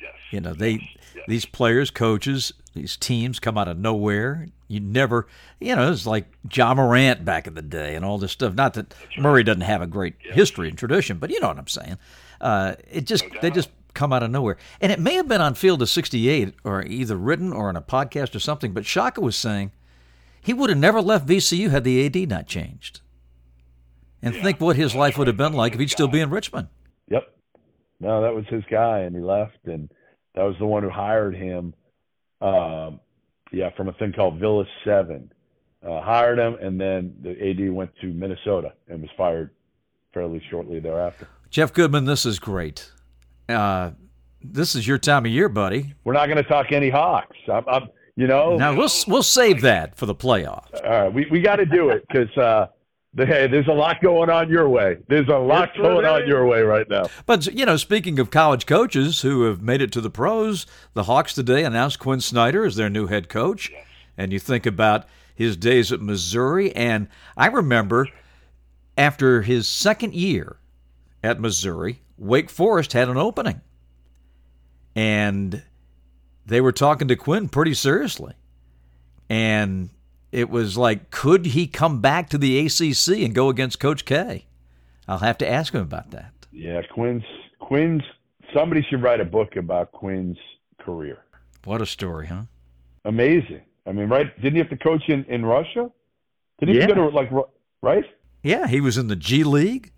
Yes. 0.00 0.12
You 0.30 0.40
know, 0.40 0.54
they 0.54 0.88
these 1.26 1.44
players, 1.44 1.90
coaches, 1.90 2.52
these 2.78 2.96
teams 2.96 3.38
come 3.38 3.58
out 3.58 3.68
of 3.68 3.78
nowhere. 3.78 4.48
You 4.68 4.80
never, 4.80 5.26
you 5.60 5.74
know, 5.76 5.90
it's 5.90 6.06
like 6.06 6.26
Ja 6.52 6.74
Morant 6.74 7.24
back 7.24 7.46
in 7.46 7.54
the 7.54 7.62
day 7.62 7.94
and 7.94 8.04
all 8.04 8.18
this 8.18 8.32
stuff. 8.32 8.54
Not 8.54 8.74
that 8.74 8.94
Murray 9.18 9.42
doesn't 9.44 9.62
have 9.62 9.82
a 9.82 9.86
great 9.86 10.14
history 10.20 10.68
and 10.68 10.78
tradition, 10.78 11.18
but 11.18 11.30
you 11.30 11.40
know 11.40 11.48
what 11.48 11.58
I'm 11.58 11.66
saying. 11.68 11.98
Uh, 12.40 12.74
it 12.90 13.04
just 13.04 13.24
they 13.42 13.50
just 13.50 13.70
come 13.94 14.12
out 14.12 14.22
of 14.22 14.30
nowhere. 14.30 14.56
And 14.80 14.92
it 14.92 15.00
may 15.00 15.14
have 15.14 15.26
been 15.28 15.40
on 15.40 15.54
Field 15.54 15.82
of 15.82 15.88
68 15.88 16.54
or 16.64 16.84
either 16.84 17.16
written 17.16 17.52
or 17.52 17.68
in 17.70 17.76
a 17.76 17.82
podcast 17.82 18.34
or 18.34 18.38
something, 18.40 18.72
but 18.72 18.86
Shaka 18.86 19.20
was 19.20 19.34
saying 19.36 19.72
he 20.40 20.54
would 20.54 20.70
have 20.70 20.78
never 20.78 21.00
left 21.02 21.26
VCU 21.26 21.70
had 21.70 21.84
the 21.84 22.04
AD 22.06 22.28
not 22.28 22.46
changed. 22.46 23.00
And 24.22 24.34
Yeah. 24.34 24.42
think 24.42 24.60
what 24.60 24.76
his 24.76 24.94
life 24.94 25.16
would 25.18 25.26
have 25.26 25.36
been 25.36 25.52
like 25.52 25.72
if 25.74 25.80
he'd 25.80 25.90
still 25.90 26.08
be 26.08 26.20
in 26.20 26.30
Richmond. 26.30 26.68
Yep. 27.08 27.34
No, 28.00 28.22
that 28.22 28.34
was 28.34 28.46
his 28.48 28.62
guy, 28.70 29.00
and 29.00 29.14
he 29.16 29.22
left, 29.22 29.58
and 29.64 29.88
that 30.34 30.44
was 30.44 30.56
the 30.58 30.66
one 30.66 30.82
who 30.84 30.90
hired 30.90 31.34
him. 31.34 31.74
Um, 32.40 33.00
yeah, 33.52 33.70
from 33.76 33.88
a 33.88 33.92
thing 33.94 34.12
called 34.12 34.38
Villa 34.38 34.64
Seven, 34.84 35.32
uh, 35.86 36.00
hired 36.00 36.38
him, 36.38 36.56
and 36.60 36.80
then 36.80 37.14
the 37.22 37.30
AD 37.30 37.72
went 37.72 37.90
to 38.00 38.08
Minnesota 38.08 38.74
and 38.88 39.00
was 39.00 39.10
fired 39.16 39.50
fairly 40.12 40.42
shortly 40.50 40.80
thereafter. 40.80 41.28
Jeff 41.50 41.72
Goodman, 41.72 42.04
this 42.04 42.26
is 42.26 42.38
great. 42.38 42.90
Uh, 43.48 43.92
this 44.42 44.74
is 44.74 44.86
your 44.86 44.98
time 44.98 45.24
of 45.24 45.32
year, 45.32 45.48
buddy. 45.48 45.94
We're 46.04 46.12
not 46.12 46.26
going 46.26 46.36
to 46.36 46.48
talk 46.48 46.72
any 46.72 46.90
Hawks. 46.90 47.36
I'm, 47.50 47.64
I'm 47.68 47.88
you 48.16 48.26
know, 48.26 48.56
Now 48.56 48.74
we'll 48.76 48.90
we'll 49.06 49.22
save 49.22 49.62
that 49.62 49.96
for 49.96 50.06
the 50.06 50.14
playoffs. 50.14 50.74
all 50.84 50.90
right, 50.90 51.12
we 51.12 51.26
we 51.30 51.40
got 51.40 51.56
to 51.56 51.64
do 51.66 51.90
it 51.90 52.04
because 52.08 52.36
uh, 52.36 52.66
hey, 53.26 53.46
there's 53.46 53.68
a 53.68 53.72
lot 53.72 54.00
going 54.02 54.30
on 54.30 54.48
your 54.48 54.68
way. 54.68 54.98
There's 55.08 55.28
a 55.28 55.38
lot 55.38 55.70
Yes, 55.74 55.82
going 55.82 56.06
on 56.06 56.26
your 56.26 56.46
way 56.46 56.62
right 56.62 56.88
now. 56.88 57.04
But 57.26 57.46
you 57.46 57.66
know, 57.66 57.76
speaking 57.76 58.18
of 58.18 58.30
college 58.30 58.66
coaches 58.66 59.22
who 59.22 59.42
have 59.44 59.60
made 59.62 59.82
it 59.82 59.90
to 59.92 60.00
the 60.00 60.10
pros, 60.10 60.66
the 60.94 61.04
Hawks 61.04 61.34
today 61.34 61.64
announced 61.64 61.98
Quin 61.98 62.20
Snyder 62.20 62.64
as 62.64 62.76
their 62.76 62.90
new 62.90 63.06
head 63.06 63.28
coach. 63.28 63.72
And 64.16 64.32
you 64.32 64.38
think 64.38 64.66
about 64.66 65.06
his 65.34 65.56
days 65.56 65.92
at 65.92 66.00
Missouri, 66.00 66.74
and 66.74 67.08
I 67.36 67.46
remember 67.46 68.08
after 68.96 69.42
his 69.42 69.68
second 69.68 70.12
year 70.12 70.56
at 71.22 71.40
Missouri, 71.40 72.00
Wake 72.16 72.50
Forest 72.50 72.92
had 72.92 73.08
an 73.08 73.16
opening, 73.16 73.60
and 74.96 75.62
they 76.44 76.60
were 76.60 76.72
talking 76.72 77.06
to 77.06 77.14
Quinn 77.14 77.48
pretty 77.48 77.74
seriously, 77.74 78.34
and 79.30 79.90
it 80.32 80.50
was 80.50 80.76
like, 80.76 81.10
could 81.10 81.46
he 81.46 81.66
come 81.66 82.00
back 82.00 82.28
to 82.30 82.38
the 82.38 82.58
ACC 82.66 83.22
and 83.24 83.34
go 83.34 83.48
against 83.48 83.80
Coach 83.80 84.04
K? 84.04 84.46
I'll 85.06 85.18
have 85.18 85.38
to 85.38 85.48
ask 85.48 85.72
him 85.72 85.80
about 85.80 86.10
that. 86.10 86.32
Yeah, 86.52 86.82
Quinn's 86.92 87.24
Quinn's. 87.60 88.02
Somebody 88.54 88.82
should 88.88 89.02
write 89.02 89.20
a 89.20 89.24
book 89.24 89.56
about 89.56 89.92
Quinn's 89.92 90.38
career. 90.78 91.18
What 91.64 91.82
a 91.82 91.86
story, 91.86 92.26
huh? 92.28 92.42
Amazing. 93.04 93.62
I 93.86 93.92
mean, 93.92 94.08
right? 94.08 94.34
Didn't 94.36 94.52
he 94.54 94.58
have 94.58 94.70
to 94.70 94.76
coach 94.76 95.08
in, 95.08 95.24
in 95.24 95.44
Russia? 95.44 95.90
Didn't 96.60 96.74
he 96.74 96.80
Yeah. 96.80 96.86
go 96.88 96.94
to 96.94 97.08
like 97.08 97.30
right? 97.82 98.04
Yeah, 98.42 98.66
he 98.66 98.80
was 98.80 98.96
in 98.98 99.08
the 99.08 99.16
G 99.16 99.44
League. 99.44 99.92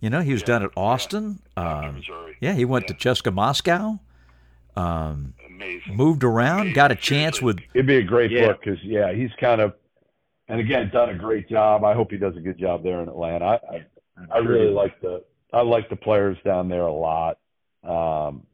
You 0.00 0.10
know, 0.10 0.20
he 0.20 0.32
was 0.32 0.42
down 0.42 0.62
at 0.62 0.70
Austin. 0.76 1.40
Um, 1.56 2.02
yeah, 2.40 2.54
he 2.54 2.64
went 2.64 2.88
to 2.88 2.94
Cheska 2.94 3.32
Moscow. 3.32 4.00
Um, 4.76 5.34
Amazing. 5.46 5.96
moved 5.96 6.24
around, 6.24 6.60
Amazing. 6.60 6.74
got 6.74 6.92
a 6.92 6.96
chance 6.96 7.42
with. 7.42 7.58
It'd 7.74 7.86
be 7.86 7.96
a 7.96 8.02
great 8.02 8.30
Yeah. 8.30 8.48
book 8.48 8.60
because 8.64 8.82
yeah, 8.82 9.12
he's 9.12 9.30
kind 9.40 9.60
of, 9.60 9.74
and 10.48 10.60
again, 10.60 10.90
done 10.92 11.10
a 11.10 11.14
great 11.14 11.48
job. 11.48 11.84
I 11.84 11.94
hope 11.94 12.10
he 12.10 12.16
does 12.16 12.36
a 12.36 12.40
good 12.40 12.58
job 12.58 12.82
there 12.82 13.00
in 13.02 13.08
Atlanta. 13.08 13.44
I 13.44 13.76
I, 13.76 13.86
I 14.30 14.38
really 14.38 14.70
like 14.70 15.00
the 15.00 15.24
I 15.52 15.62
like 15.62 15.88
the 15.90 15.96
players 15.96 16.38
down 16.44 16.68
there 16.68 16.82
a 16.86 16.92
lot. 16.92 17.38
Um, 17.82 18.46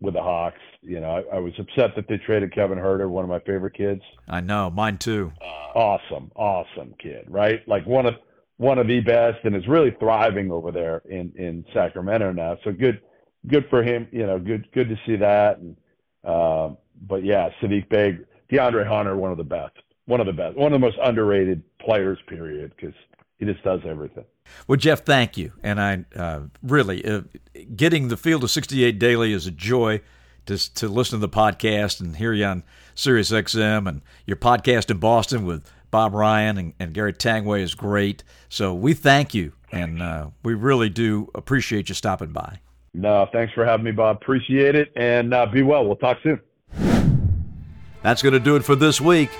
with 0.00 0.14
the 0.14 0.22
Hawks, 0.22 0.60
you 0.80 1.00
know, 1.00 1.10
I, 1.32 1.36
I 1.36 1.38
was 1.40 1.52
upset 1.58 1.96
that 1.96 2.06
they 2.08 2.18
traded 2.18 2.54
Kevin 2.54 2.78
Huerter, 2.78 3.08
one 3.08 3.24
of 3.24 3.28
my 3.30 3.40
favorite 3.40 3.74
kids. 3.74 4.00
I 4.28 4.40
know, 4.40 4.70
mine 4.70 4.98
too. 4.98 5.32
awesome, 5.74 6.30
awesome 6.36 6.94
kid, 7.00 7.24
right? 7.28 7.66
Like 7.66 7.84
one 7.84 8.06
of 8.06 8.14
one 8.58 8.78
of 8.78 8.86
the 8.86 9.00
best, 9.00 9.38
and 9.44 9.56
is 9.56 9.66
really 9.66 9.90
thriving 9.98 10.52
over 10.52 10.70
there 10.70 11.02
in 11.08 11.32
in 11.36 11.64
Sacramento 11.74 12.32
now. 12.32 12.58
So 12.64 12.72
good, 12.72 13.00
good 13.46 13.66
for 13.70 13.82
him. 13.82 14.08
You 14.12 14.26
know, 14.26 14.38
good 14.38 14.70
good 14.72 14.88
to 14.88 14.96
see 15.06 15.16
that. 15.16 15.58
And 15.58 15.76
um, 16.24 16.78
but 17.06 17.24
yeah, 17.24 17.50
Sadiq 17.62 17.88
Bey, 17.88 18.18
DeAndre 18.50 18.86
Hunter, 18.86 19.16
one 19.16 19.30
of 19.30 19.38
the 19.38 19.44
best, 19.44 19.74
one 20.06 20.20
of 20.20 20.26
the 20.26 20.32
best, 20.32 20.56
one 20.56 20.72
of 20.72 20.80
the 20.80 20.86
most 20.86 20.98
underrated 21.02 21.62
players. 21.78 22.18
Period, 22.26 22.72
because 22.76 22.94
he 23.38 23.46
just 23.46 23.62
does 23.62 23.80
everything. 23.84 24.24
Well, 24.66 24.76
Jeff, 24.76 25.04
thank 25.04 25.36
you. 25.36 25.52
And 25.62 25.80
I 25.80 26.04
uh, 26.16 26.40
really, 26.62 27.04
uh, 27.04 27.22
getting 27.76 28.08
the 28.08 28.16
Field 28.16 28.44
of 28.44 28.50
68 28.50 28.98
daily 28.98 29.32
is 29.32 29.46
a 29.46 29.50
joy 29.50 30.00
to, 30.46 30.74
to 30.74 30.88
listen 30.88 31.20
to 31.20 31.26
the 31.26 31.32
podcast 31.32 32.00
and 32.00 32.16
hear 32.16 32.32
you 32.32 32.44
on 32.44 32.64
Sirius 32.94 33.30
XM. 33.30 33.88
And 33.88 34.02
your 34.26 34.36
podcast 34.36 34.90
in 34.90 34.98
Boston 34.98 35.44
with 35.44 35.70
Bob 35.90 36.14
Ryan 36.14 36.58
and, 36.58 36.74
and 36.80 36.94
Gary 36.94 37.12
Tanguay 37.12 37.60
is 37.60 37.74
great. 37.74 38.24
So 38.48 38.74
we 38.74 38.94
thank 38.94 39.34
you. 39.34 39.52
And 39.70 40.02
uh, 40.02 40.30
we 40.42 40.54
really 40.54 40.88
do 40.88 41.30
appreciate 41.34 41.88
you 41.88 41.94
stopping 41.94 42.32
by. 42.32 42.60
No, 42.94 43.28
thanks 43.32 43.52
for 43.52 43.64
having 43.64 43.84
me, 43.84 43.92
Bob. 43.92 44.16
Appreciate 44.16 44.74
it, 44.74 44.92
and 44.96 45.32
uh, 45.32 45.46
be 45.46 45.62
well. 45.62 45.84
We'll 45.84 45.96
talk 45.96 46.18
soon. 46.22 46.40
That's 48.02 48.22
going 48.22 48.32
to 48.32 48.40
do 48.40 48.56
it 48.56 48.64
for 48.64 48.76
this 48.76 49.00
week. 49.00 49.30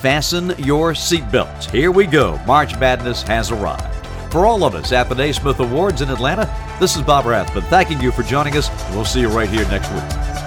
Fasten 0.00 0.54
your 0.58 0.92
seatbelts. 0.92 1.70
Here 1.70 1.90
we 1.90 2.06
go. 2.06 2.38
March 2.46 2.78
Madness 2.78 3.22
has 3.22 3.50
arrived. 3.50 4.06
For 4.30 4.46
all 4.46 4.64
of 4.64 4.74
us 4.74 4.92
at 4.92 5.08
the 5.08 5.14
Naismith 5.14 5.60
Awards 5.60 6.02
in 6.02 6.10
Atlanta, 6.10 6.52
this 6.80 6.96
is 6.96 7.02
Bob 7.02 7.24
Rathbun 7.24 7.62
thanking 7.64 8.00
you 8.00 8.12
for 8.12 8.22
joining 8.22 8.56
us. 8.56 8.68
We'll 8.90 9.04
see 9.04 9.20
you 9.20 9.28
right 9.28 9.48
here 9.48 9.66
next 9.68 9.90
week. 9.92 10.43